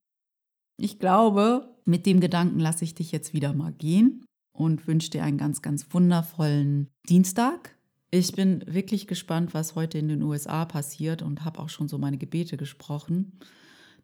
Ich 0.78 1.00
glaube, 1.00 1.76
mit 1.86 2.06
dem 2.06 2.20
Gedanken 2.20 2.60
lasse 2.60 2.84
ich 2.84 2.94
dich 2.94 3.12
jetzt 3.12 3.34
wieder 3.34 3.54
mal 3.54 3.72
gehen 3.72 4.26
und 4.52 4.88
wünsche 4.88 5.10
dir 5.10 5.24
einen 5.24 5.38
ganz, 5.38 5.62
ganz 5.62 5.88
wundervollen 5.92 6.90
Dienstag. 7.10 7.76
Ich 8.12 8.34
bin 8.34 8.64
wirklich 8.68 9.08
gespannt, 9.08 9.54
was 9.54 9.76
heute 9.76 9.98
in 9.98 10.08
den 10.08 10.22
USA 10.22 10.66
passiert 10.66 11.22
und 11.22 11.44
habe 11.46 11.60
auch 11.60 11.70
schon 11.70 11.88
so 11.88 11.98
meine 11.98 12.18
Gebete 12.18 12.58
gesprochen. 12.58 13.40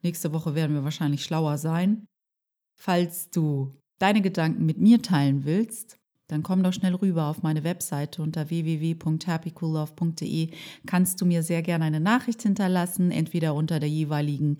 Nächste 0.03 0.33
Woche 0.33 0.53
werden 0.53 0.75
wir 0.75 0.83
wahrscheinlich 0.83 1.23
schlauer 1.23 1.57
sein. 1.57 2.05
Falls 2.75 3.29
du 3.29 3.71
deine 3.99 4.21
Gedanken 4.21 4.65
mit 4.65 4.77
mir 4.77 5.01
teilen 5.01 5.45
willst, 5.45 5.97
dann 6.27 6.43
komm 6.43 6.63
doch 6.63 6.73
schnell 6.73 6.95
rüber 6.95 7.27
auf 7.27 7.43
meine 7.43 7.63
Webseite 7.63 8.21
unter 8.21 8.49
www.happycoollove.de. 8.49 10.49
Kannst 10.85 11.21
du 11.21 11.25
mir 11.25 11.43
sehr 11.43 11.61
gerne 11.61 11.85
eine 11.85 11.99
Nachricht 11.99 12.41
hinterlassen, 12.41 13.11
entweder 13.11 13.55
unter 13.55 13.79
der 13.79 13.89
jeweiligen 13.89 14.57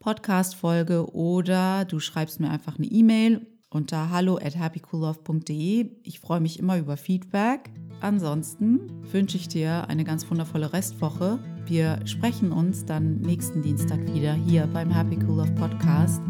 Podcast-Folge 0.00 1.14
oder 1.14 1.86
du 1.86 2.00
schreibst 2.00 2.40
mir 2.40 2.50
einfach 2.50 2.78
eine 2.78 2.86
E-Mail 2.86 3.46
unter 3.74 4.10
hallo 4.10 4.36
at 4.36 4.56
happycoollove.de. 4.56 5.90
Ich 6.04 6.20
freue 6.20 6.40
mich 6.40 6.58
immer 6.58 6.78
über 6.78 6.96
Feedback. 6.96 7.70
Ansonsten 8.00 8.80
wünsche 9.12 9.36
ich 9.36 9.48
dir 9.48 9.88
eine 9.88 10.04
ganz 10.04 10.30
wundervolle 10.30 10.72
Restwoche. 10.72 11.38
Wir 11.66 11.98
sprechen 12.04 12.52
uns 12.52 12.84
dann 12.84 13.20
nächsten 13.20 13.62
Dienstag 13.62 14.00
wieder 14.14 14.34
hier 14.34 14.66
beim 14.66 14.90
Happy 14.90 15.16
Cool 15.16 15.38
Love 15.38 15.52
Podcast. 15.52 16.20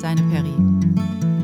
Deine 0.00 0.22
Perry. 0.22 1.37